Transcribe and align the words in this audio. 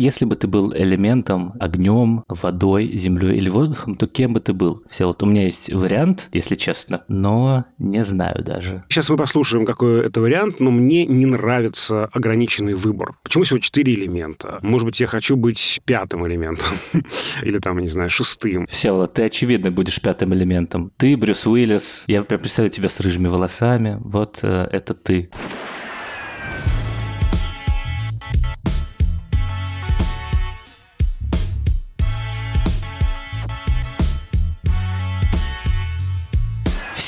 Если 0.00 0.24
бы 0.24 0.34
ты 0.34 0.46
был 0.46 0.72
элементом, 0.74 1.52
огнем, 1.60 2.24
водой, 2.26 2.90
землей 2.94 3.36
или 3.36 3.50
воздухом, 3.50 3.96
то 3.96 4.06
кем 4.06 4.32
бы 4.32 4.40
ты 4.40 4.54
был? 4.54 4.82
Все, 4.88 5.04
вот 5.04 5.22
у 5.22 5.26
меня 5.26 5.44
есть 5.44 5.70
вариант, 5.70 6.30
если 6.32 6.54
честно, 6.54 7.04
но 7.08 7.66
не 7.76 8.02
знаю 8.02 8.42
даже. 8.42 8.82
Сейчас 8.88 9.10
мы 9.10 9.18
послушаем, 9.18 9.66
какой 9.66 10.06
это 10.06 10.22
вариант, 10.22 10.58
но 10.58 10.70
мне 10.70 11.04
не 11.04 11.26
нравится 11.26 12.06
ограниченный 12.14 12.72
выбор. 12.72 13.16
Почему 13.22 13.44
всего 13.44 13.58
четыре 13.58 13.92
элемента? 13.92 14.58
Может 14.62 14.86
быть, 14.86 15.00
я 15.00 15.06
хочу 15.06 15.36
быть 15.36 15.82
пятым 15.84 16.26
элементом? 16.26 16.72
Или 17.42 17.58
там, 17.58 17.78
не 17.78 17.88
знаю, 17.88 18.08
шестым? 18.08 18.66
Все, 18.68 18.92
вот 18.92 19.12
ты 19.12 19.24
очевидно 19.24 19.70
будешь 19.70 20.00
пятым 20.00 20.32
элементом. 20.32 20.92
Ты, 20.96 21.14
Брюс 21.18 21.46
Уиллис, 21.46 22.04
я 22.06 22.22
прям 22.22 22.40
представляю 22.40 22.72
тебя 22.72 22.88
с 22.88 23.00
рыжими 23.00 23.28
волосами. 23.28 23.98
Вот 24.00 24.38
э, 24.44 24.66
это 24.72 24.94
ты. 24.94 25.28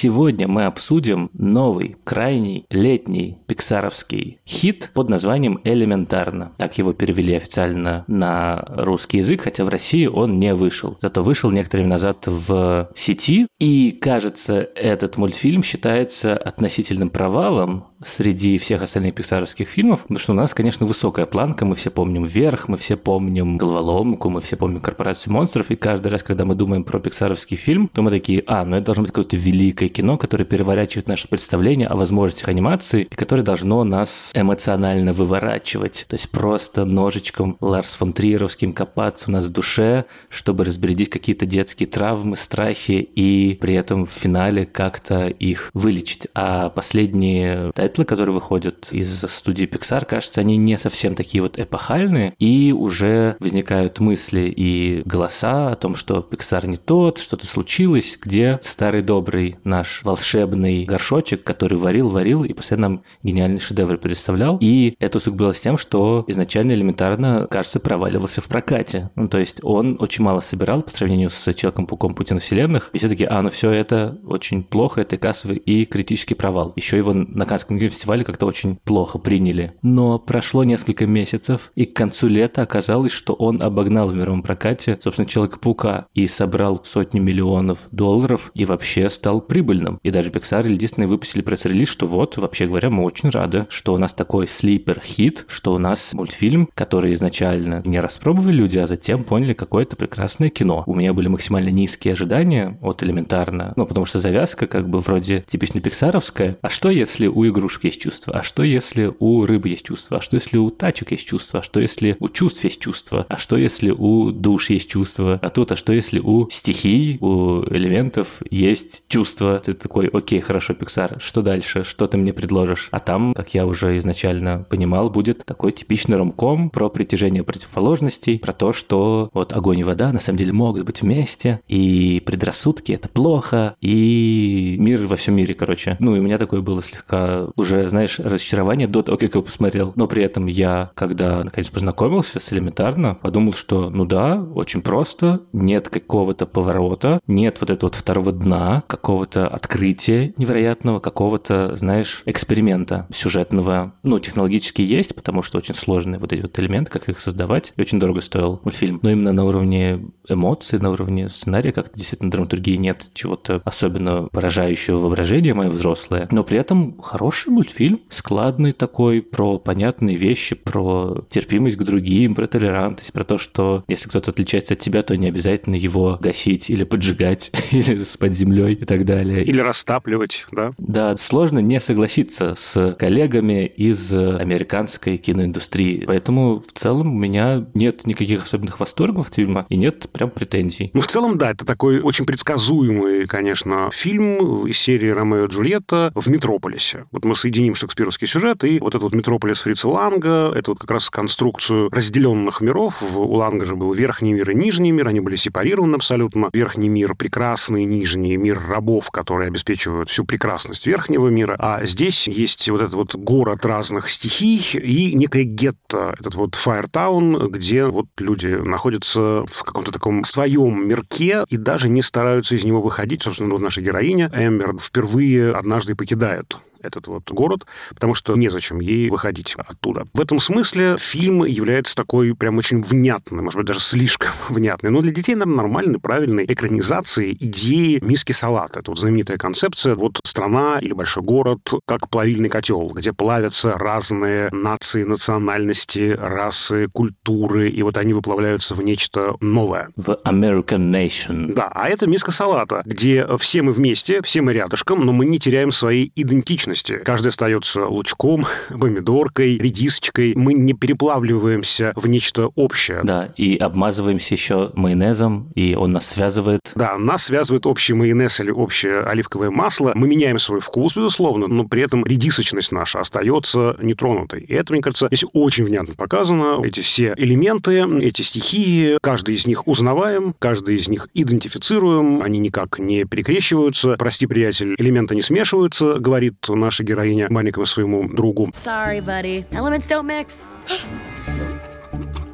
Сегодня 0.00 0.46
мы 0.46 0.66
обсудим 0.66 1.28
новый, 1.32 1.96
крайний, 2.04 2.66
летний 2.70 3.38
пиксаровский 3.48 4.38
хит 4.46 4.92
под 4.94 5.08
названием 5.08 5.58
«Элементарно». 5.64 6.52
Так 6.56 6.78
его 6.78 6.92
перевели 6.92 7.34
официально 7.34 8.04
на 8.06 8.64
русский 8.68 9.18
язык, 9.18 9.40
хотя 9.42 9.64
в 9.64 9.68
России 9.68 10.06
он 10.06 10.38
не 10.38 10.54
вышел. 10.54 10.96
Зато 11.00 11.24
вышел 11.24 11.50
некоторое 11.50 11.80
время 11.82 11.94
назад 11.94 12.28
в 12.28 12.90
сети. 12.94 13.48
И, 13.58 13.90
кажется, 13.90 14.68
этот 14.76 15.16
мультфильм 15.16 15.64
считается 15.64 16.36
относительным 16.36 17.10
провалом 17.10 17.88
среди 18.06 18.56
всех 18.58 18.82
остальных 18.82 19.16
пиксаровских 19.16 19.68
фильмов, 19.68 20.02
потому 20.02 20.20
что 20.20 20.32
у 20.32 20.36
нас, 20.36 20.54
конечно, 20.54 20.86
высокая 20.86 21.26
планка, 21.26 21.64
мы 21.64 21.74
все 21.74 21.90
помним 21.90 22.24
«Вверх», 22.24 22.68
мы 22.68 22.76
все 22.76 22.96
помним 22.96 23.58
«Головоломку», 23.58 24.30
мы 24.30 24.40
все 24.40 24.56
помним 24.56 24.80
«Корпорацию 24.80 25.32
монстров», 25.32 25.72
и 25.72 25.76
каждый 25.76 26.08
раз, 26.08 26.22
когда 26.22 26.44
мы 26.44 26.54
думаем 26.54 26.84
про 26.84 27.00
пиксаровский 27.00 27.56
фильм, 27.56 27.90
то 27.92 28.02
мы 28.02 28.10
такие, 28.10 28.44
а, 28.46 28.64
ну 28.64 28.76
это 28.76 28.86
должно 28.86 29.02
быть 29.02 29.10
какое-то 29.10 29.36
великое 29.36 29.87
великое 29.88 29.98
кино, 29.98 30.18
которое 30.18 30.44
переворачивает 30.44 31.08
наше 31.08 31.28
представление 31.28 31.88
о 31.88 31.96
возможностях 31.96 32.48
анимации 32.48 33.08
и 33.10 33.14
которое 33.14 33.42
должно 33.42 33.84
нас 33.84 34.30
эмоционально 34.34 35.12
выворачивать. 35.12 36.06
То 36.08 36.14
есть 36.14 36.30
просто 36.30 36.84
ножичком 36.84 37.56
Ларс 37.60 37.94
фон 37.94 38.12
Триеровским 38.12 38.72
копаться 38.72 39.26
у 39.28 39.32
нас 39.32 39.44
в 39.44 39.50
душе, 39.50 40.04
чтобы 40.28 40.64
разбередить 40.64 41.10
какие-то 41.10 41.46
детские 41.46 41.88
травмы, 41.88 42.36
страхи 42.36 43.08
и 43.14 43.56
при 43.60 43.74
этом 43.74 44.06
в 44.06 44.10
финале 44.10 44.66
как-то 44.66 45.28
их 45.28 45.70
вылечить. 45.74 46.28
А 46.34 46.68
последние 46.68 47.72
тайтлы, 47.72 48.04
которые 48.04 48.34
выходят 48.34 48.88
из 48.90 49.20
студии 49.28 49.66
Pixar, 49.66 50.04
кажется, 50.04 50.40
они 50.40 50.56
не 50.56 50.76
совсем 50.78 51.14
такие 51.14 51.42
вот 51.42 51.58
эпохальные, 51.58 52.34
и 52.38 52.72
уже 52.72 53.36
возникают 53.40 54.00
мысли 54.00 54.52
и 54.54 55.02
голоса 55.04 55.72
о 55.72 55.76
том, 55.76 55.94
что 55.94 56.26
Pixar 56.30 56.66
не 56.66 56.76
тот, 56.76 57.18
что-то 57.18 57.46
случилось, 57.46 58.18
где 58.20 58.58
старый 58.62 59.02
добрый 59.02 59.56
наш 59.64 59.77
наш 59.78 60.02
волшебный 60.02 60.84
горшочек, 60.84 61.44
который 61.44 61.78
варил, 61.78 62.08
варил 62.08 62.44
и 62.44 62.52
постоянно 62.52 62.88
нам 62.88 63.02
гениальный 63.22 63.60
шедевр 63.60 63.96
представлял. 63.98 64.58
И 64.60 64.94
это 64.98 65.18
усугубилось 65.18 65.60
тем, 65.60 65.78
что 65.78 66.24
изначально 66.26 66.72
элементарно, 66.72 67.46
кажется, 67.50 67.80
проваливался 67.80 68.40
в 68.40 68.48
прокате. 68.48 69.10
Ну, 69.14 69.28
то 69.28 69.38
есть 69.38 69.60
он 69.62 69.96
очень 70.00 70.24
мало 70.24 70.40
собирал 70.40 70.82
по 70.82 70.90
сравнению 70.90 71.30
с 71.30 71.52
Человеком-пауком 71.54 72.14
Путина 72.14 72.40
вселенных. 72.40 72.90
И 72.92 72.98
все-таки, 72.98 73.24
а, 73.24 73.42
ну 73.42 73.50
все 73.50 73.70
это 73.70 74.18
очень 74.26 74.62
плохо, 74.62 75.00
это 75.00 75.16
кассовый 75.16 75.56
и 75.56 75.84
критический 75.84 76.34
провал. 76.34 76.72
Еще 76.76 76.96
его 76.96 77.12
на 77.12 77.46
Каннском 77.46 77.78
фестивале 77.78 78.24
как-то 78.24 78.46
очень 78.46 78.76
плохо 78.76 79.18
приняли. 79.18 79.74
Но 79.82 80.18
прошло 80.18 80.64
несколько 80.64 81.06
месяцев, 81.06 81.72
и 81.74 81.84
к 81.84 81.94
концу 81.94 82.28
лета 82.28 82.62
оказалось, 82.62 83.12
что 83.12 83.34
он 83.34 83.62
обогнал 83.62 84.08
в 84.08 84.16
мировом 84.16 84.42
прокате, 84.42 84.98
собственно, 85.00 85.28
Человека-паука 85.28 86.06
и 86.14 86.26
собрал 86.26 86.82
сотни 86.84 87.20
миллионов 87.20 87.88
долларов 87.90 88.50
и 88.54 88.64
вообще 88.64 89.10
стал 89.10 89.40
прибыльным 89.40 89.67
прибыльным. 89.68 90.00
И 90.02 90.10
даже 90.10 90.30
Pixar 90.30 90.66
или 90.66 90.78
Disney 90.78 91.06
выпустили 91.06 91.42
пресс-релиз, 91.42 91.88
что 91.88 92.06
вот, 92.06 92.36
вообще 92.36 92.66
говоря, 92.66 92.90
мы 92.90 93.04
очень 93.04 93.28
рады, 93.30 93.66
что 93.68 93.92
у 93.92 93.98
нас 93.98 94.14
такой 94.14 94.46
слипер-хит, 94.46 95.44
что 95.48 95.74
у 95.74 95.78
нас 95.78 96.14
мультфильм, 96.14 96.68
который 96.74 97.12
изначально 97.12 97.82
не 97.84 98.00
распробовали 98.00 98.52
люди, 98.54 98.78
а 98.78 98.86
затем 98.86 99.24
поняли 99.24 99.52
какое-то 99.52 99.96
прекрасное 99.96 100.48
кино. 100.48 100.84
У 100.86 100.94
меня 100.94 101.12
были 101.12 101.28
максимально 101.28 101.68
низкие 101.68 102.12
ожидания 102.12 102.78
от 102.80 103.02
элементарно, 103.02 103.74
ну, 103.76 103.86
потому 103.86 104.06
что 104.06 104.20
завязка 104.20 104.66
как 104.66 104.88
бы 104.88 105.00
вроде 105.00 105.44
типично 105.46 105.80
пиксаровская. 105.80 106.56
А 106.62 106.68
что 106.68 106.90
если 106.90 107.26
у 107.26 107.46
игрушек 107.46 107.84
есть 107.84 108.00
чувства? 108.00 108.34
А 108.34 108.42
что 108.42 108.62
если 108.62 109.12
у 109.18 109.44
рыбы 109.44 109.68
есть 109.68 109.84
чувства? 109.84 110.18
А 110.18 110.20
что 110.20 110.36
если 110.36 110.56
у 110.56 110.70
тачек 110.70 111.10
есть 111.10 111.26
чувства? 111.26 111.60
А 111.60 111.62
что 111.62 111.80
если 111.80 112.16
у 112.18 112.28
чувств 112.28 112.64
есть 112.64 112.80
чувства? 112.80 113.26
А 113.28 113.36
что 113.36 113.56
если 113.56 113.90
у 113.90 114.30
душ 114.30 114.70
есть 114.70 114.88
чувства? 114.88 115.38
А 115.42 115.50
тут, 115.50 115.72
а 115.72 115.76
что 115.76 115.92
если 115.92 116.20
у 116.20 116.48
стихий, 116.50 117.18
у 117.20 117.64
элементов 117.70 118.40
есть 118.50 119.02
чувства? 119.08 119.57
Ты 119.58 119.74
такой, 119.74 120.08
окей, 120.08 120.40
хорошо, 120.40 120.74
Pixar, 120.74 121.18
что 121.20 121.42
дальше, 121.42 121.84
что 121.84 122.06
ты 122.06 122.16
мне 122.16 122.32
предложишь? 122.32 122.88
А 122.92 123.00
там, 123.00 123.34
как 123.34 123.54
я 123.54 123.66
уже 123.66 123.96
изначально 123.96 124.66
понимал, 124.68 125.10
будет 125.10 125.44
такой 125.44 125.72
типичный 125.72 126.16
ромком 126.16 126.70
про 126.70 126.88
притяжение 126.88 127.42
противоположностей, 127.42 128.38
про 128.38 128.52
то, 128.52 128.72
что 128.72 129.30
вот 129.32 129.52
огонь 129.52 129.80
и 129.80 129.84
вода 129.84 130.12
на 130.12 130.20
самом 130.20 130.38
деле 130.38 130.52
могут 130.52 130.84
быть 130.84 131.02
вместе, 131.02 131.60
и 131.68 132.22
предрассудки— 132.24 132.92
это 132.92 133.08
плохо, 133.08 133.74
и 133.80 134.76
мир 134.78 135.06
во 135.06 135.16
всем 135.16 135.34
мире, 135.34 135.54
короче. 135.54 135.96
Ну, 135.98 136.14
и 136.16 136.20
у 136.20 136.22
меня 136.22 136.38
такое 136.38 136.60
было 136.60 136.82
слегка 136.82 137.48
уже, 137.56 137.88
знаешь, 137.88 138.18
разочарование 138.18 138.86
до 138.86 139.02
того, 139.02 139.18
как 139.18 139.34
я 139.34 139.40
посмотрел. 139.42 139.92
Но 139.96 140.06
при 140.06 140.22
этом 140.22 140.46
я, 140.46 140.90
когда 140.94 141.42
наконец 141.42 141.68
познакомился 141.70 142.40
с 142.40 142.52
элементарно, 142.52 143.14
подумал, 143.14 143.54
что, 143.54 143.90
ну 143.90 144.04
да, 144.04 144.40
очень 144.54 144.82
просто, 144.82 145.42
нет 145.52 145.88
какого-то 145.88 146.46
поворота, 146.46 147.20
нет 147.26 147.58
вот 147.60 147.70
этого 147.70 147.88
вот 147.88 147.94
второго 147.94 148.32
дна, 148.32 148.82
какого-то 148.86 149.47
открытия 149.48 150.32
невероятного, 150.36 151.00
какого-то, 151.00 151.74
знаешь, 151.76 152.22
эксперимента 152.26 153.06
сюжетного. 153.12 153.94
Ну, 154.02 154.20
технологически 154.20 154.82
есть, 154.82 155.14
потому 155.14 155.42
что 155.42 155.58
очень 155.58 155.74
сложные 155.74 156.18
вот 156.18 156.32
эти 156.32 156.42
вот 156.42 156.58
элементы, 156.58 156.90
как 156.90 157.08
их 157.08 157.20
создавать, 157.20 157.72
и 157.76 157.80
очень 157.80 158.00
дорого 158.00 158.20
стоил 158.20 158.60
мультфильм. 158.64 159.00
Но 159.02 159.10
именно 159.10 159.32
на 159.32 159.44
уровне 159.44 160.00
эмоций, 160.28 160.78
на 160.78 160.90
уровне 160.90 161.28
сценария, 161.28 161.72
как-то 161.72 161.96
действительно 161.96 162.30
драматургии 162.30 162.76
нет 162.76 163.10
чего-то 163.14 163.62
особенно 163.64 164.28
поражающего 164.32 164.98
воображения 164.98 165.54
мое 165.54 165.68
взрослое. 165.68 166.28
Но 166.30 166.44
при 166.44 166.58
этом 166.58 167.00
хороший 167.00 167.50
мультфильм, 167.50 168.00
складный 168.08 168.72
такой, 168.72 169.22
про 169.22 169.58
понятные 169.58 170.16
вещи, 170.16 170.54
про 170.54 171.24
терпимость 171.28 171.76
к 171.76 171.82
другим, 171.82 172.34
про 172.34 172.46
толерантность, 172.46 173.12
про 173.12 173.24
то, 173.24 173.38
что 173.38 173.84
если 173.88 174.08
кто-то 174.08 174.30
отличается 174.30 174.74
от 174.74 174.80
тебя, 174.80 175.02
то 175.02 175.16
не 175.16 175.28
обязательно 175.28 175.74
его 175.74 176.18
гасить 176.20 176.70
или 176.70 176.84
поджигать, 176.84 177.50
или 177.70 177.98
под 178.18 178.34
землей 178.34 178.74
и 178.74 178.84
так 178.84 179.04
далее 179.04 179.18
далее. 179.18 179.44
Или 179.44 179.60
растапливать, 179.60 180.46
да? 180.52 180.72
Да, 180.78 181.16
сложно 181.16 181.58
не 181.58 181.80
согласиться 181.80 182.54
с 182.56 182.94
коллегами 182.98 183.66
из 183.66 184.12
американской 184.12 185.16
киноиндустрии. 185.16 186.04
Поэтому 186.06 186.60
в 186.60 186.72
целом 186.72 187.14
у 187.14 187.18
меня 187.18 187.66
нет 187.74 188.06
никаких 188.06 188.44
особенных 188.44 188.80
восторгов 188.80 189.28
от 189.28 189.34
фильма 189.34 189.66
и 189.68 189.76
нет 189.76 190.08
прям 190.18 190.30
претензий. 190.30 190.90
Ну, 190.94 191.00
в 191.00 191.06
целом, 191.06 191.38
да, 191.38 191.52
это 191.52 191.64
такой 191.64 192.00
очень 192.00 192.26
предсказуемый, 192.26 193.26
конечно, 193.26 193.90
фильм 193.92 194.66
из 194.66 194.78
серии 194.78 195.08
«Ромео 195.08 195.44
и 195.44 195.48
Джульетта» 195.48 196.12
в 196.14 196.28
Метрополисе. 196.28 197.06
Вот 197.12 197.24
мы 197.24 197.34
соединим 197.34 197.74
шекспировский 197.74 198.26
сюжет 198.26 198.64
и 198.64 198.78
вот 198.80 198.90
этот 198.90 199.02
вот 199.02 199.14
Метрополис 199.14 199.60
Фрица 199.60 199.88
Ланга, 199.88 200.52
это 200.54 200.72
вот 200.72 200.80
как 200.80 200.90
раз 200.90 201.08
конструкцию 201.10 201.88
разделенных 201.90 202.60
миров. 202.60 203.02
У 203.14 203.34
Ланга 203.34 203.64
же 203.64 203.76
был 203.76 203.92
верхний 203.92 204.34
мир 204.34 204.50
и 204.50 204.54
нижний 204.54 204.92
мир, 204.92 205.08
они 205.08 205.20
были 205.20 205.36
сепарированы 205.36 205.94
абсолютно. 205.94 206.50
Верхний 206.52 206.88
мир 206.88 207.14
прекрасный, 207.14 207.84
нижний 207.84 208.36
мир 208.36 208.60
рабов, 208.68 209.10
которые 209.10 209.48
обеспечивают 209.48 210.10
всю 210.10 210.24
прекрасность 210.24 210.86
верхнего 210.86 211.28
мира. 211.28 211.56
А 211.58 211.84
здесь 211.84 212.26
есть 212.28 212.68
вот 212.68 212.80
этот 212.80 212.94
вот 212.94 213.14
город 213.14 213.64
разных 213.64 214.08
стихий 214.08 214.78
и 214.78 215.14
некое 215.14 215.44
гетто, 215.44 216.14
этот 216.18 216.34
вот 216.34 216.54
Фаертаун, 216.56 217.50
где 217.50 217.86
вот 217.86 218.06
люди 218.18 218.48
находятся 218.48 219.44
в 219.46 219.62
каком-то 219.62 219.92
таком 219.92 220.07
своем 220.24 220.88
мирке 220.88 221.44
и 221.48 221.56
даже 221.56 221.88
не 221.88 222.02
стараются 222.02 222.54
из 222.54 222.64
него 222.64 222.80
выходить. 222.80 223.22
Собственно, 223.22 223.50
вот 223.50 223.60
наша 223.60 223.80
героиня 223.80 224.30
Эмбер 224.34 224.76
впервые 224.80 225.52
однажды 225.52 225.94
покидает 225.94 226.56
этот 226.82 227.06
вот 227.06 227.30
город, 227.30 227.66
потому 227.90 228.14
что 228.14 228.36
незачем 228.36 228.80
ей 228.80 229.10
выходить 229.10 229.54
оттуда. 229.56 230.06
В 230.12 230.20
этом 230.20 230.38
смысле 230.38 230.96
фильм 230.98 231.44
является 231.44 231.94
такой 231.94 232.34
прям 232.34 232.58
очень 232.58 232.80
внятный, 232.82 233.42
может 233.42 233.58
быть, 233.58 233.66
даже 233.66 233.80
слишком 233.80 234.30
внятный, 234.48 234.90
но 234.90 235.00
для 235.00 235.12
детей, 235.12 235.34
наверное, 235.34 235.56
нормальной, 235.56 235.98
правильной 235.98 236.44
экранизации 236.44 237.36
идеи 237.38 237.98
миски 238.02 238.32
салата. 238.32 238.80
Это 238.80 238.90
вот 238.90 238.98
знаменитая 238.98 239.38
концепция, 239.38 239.94
вот 239.94 240.20
страна 240.24 240.78
или 240.80 240.92
большой 240.92 241.22
город, 241.22 241.60
как 241.86 242.08
плавильный 242.08 242.48
котел, 242.48 242.88
где 242.90 243.12
плавятся 243.12 243.72
разные 243.72 244.48
нации, 244.52 245.04
национальности, 245.04 246.16
расы, 246.18 246.88
культуры, 246.92 247.68
и 247.68 247.82
вот 247.82 247.96
они 247.96 248.12
выплавляются 248.12 248.74
в 248.74 248.82
нечто 248.82 249.36
новое. 249.40 249.90
В 249.96 250.18
American 250.24 250.90
Nation. 250.90 251.54
Да, 251.54 251.70
а 251.74 251.88
это 251.88 252.06
миска 252.06 252.30
салата, 252.30 252.82
где 252.84 253.26
все 253.38 253.62
мы 253.62 253.72
вместе, 253.72 254.22
все 254.22 254.42
мы 254.42 254.52
рядышком, 254.52 255.04
но 255.04 255.12
мы 255.12 255.26
не 255.26 255.38
теряем 255.38 255.72
своей 255.72 256.12
идентичности. 256.14 256.67
Каждый 257.04 257.28
остается 257.28 257.86
лучком, 257.86 258.46
помидоркой, 258.68 259.58
редисочкой. 259.58 260.34
Мы 260.34 260.54
не 260.54 260.74
переплавливаемся 260.74 261.92
в 261.96 262.06
нечто 262.06 262.50
общее. 262.54 263.02
Да, 263.04 263.32
и 263.36 263.56
обмазываемся 263.56 264.34
еще 264.34 264.70
майонезом, 264.74 265.50
и 265.54 265.74
он 265.74 265.92
нас 265.92 266.06
связывает. 266.06 266.72
Да, 266.74 266.98
нас 266.98 267.24
связывает 267.24 267.66
общий 267.66 267.94
майонез 267.94 268.40
или 268.40 268.50
общее 268.50 269.00
оливковое 269.00 269.50
масло. 269.50 269.92
Мы 269.94 270.08
меняем 270.08 270.38
свой 270.38 270.60
вкус, 270.60 270.94
безусловно, 270.94 271.46
но 271.46 271.64
при 271.64 271.82
этом 271.82 272.04
редисочность 272.04 272.72
наша 272.72 273.00
остается 273.00 273.76
нетронутой. 273.80 274.42
И 274.42 274.54
это, 274.54 274.72
мне 274.72 274.82
кажется, 274.82 275.08
здесь 275.08 275.24
очень 275.32 275.64
внятно 275.64 275.94
показано. 275.94 276.64
Эти 276.64 276.80
все 276.80 277.14
элементы, 277.16 277.84
эти 278.00 278.22
стихии, 278.22 278.98
каждый 279.02 279.34
из 279.34 279.46
них 279.46 279.66
узнаваем, 279.66 280.34
каждый 280.38 280.76
из 280.76 280.88
них 280.88 281.08
идентифицируем, 281.14 282.22
они 282.22 282.38
никак 282.38 282.78
не 282.78 283.04
перекрещиваются. 283.04 283.96
Прости, 283.98 284.26
приятель, 284.26 284.74
элементы 284.78 285.14
не 285.14 285.22
смешиваются, 285.22 285.98
говорит 285.98 286.48
наша 286.57 286.83
героиня 286.83 287.27
маленькому 287.29 287.65
своему 287.65 288.07
другу. 288.07 288.49
Sorry, 288.53 288.99
buddy. 288.99 289.45
Elements 289.51 289.87
don't 289.87 290.05
mix. 290.05 290.47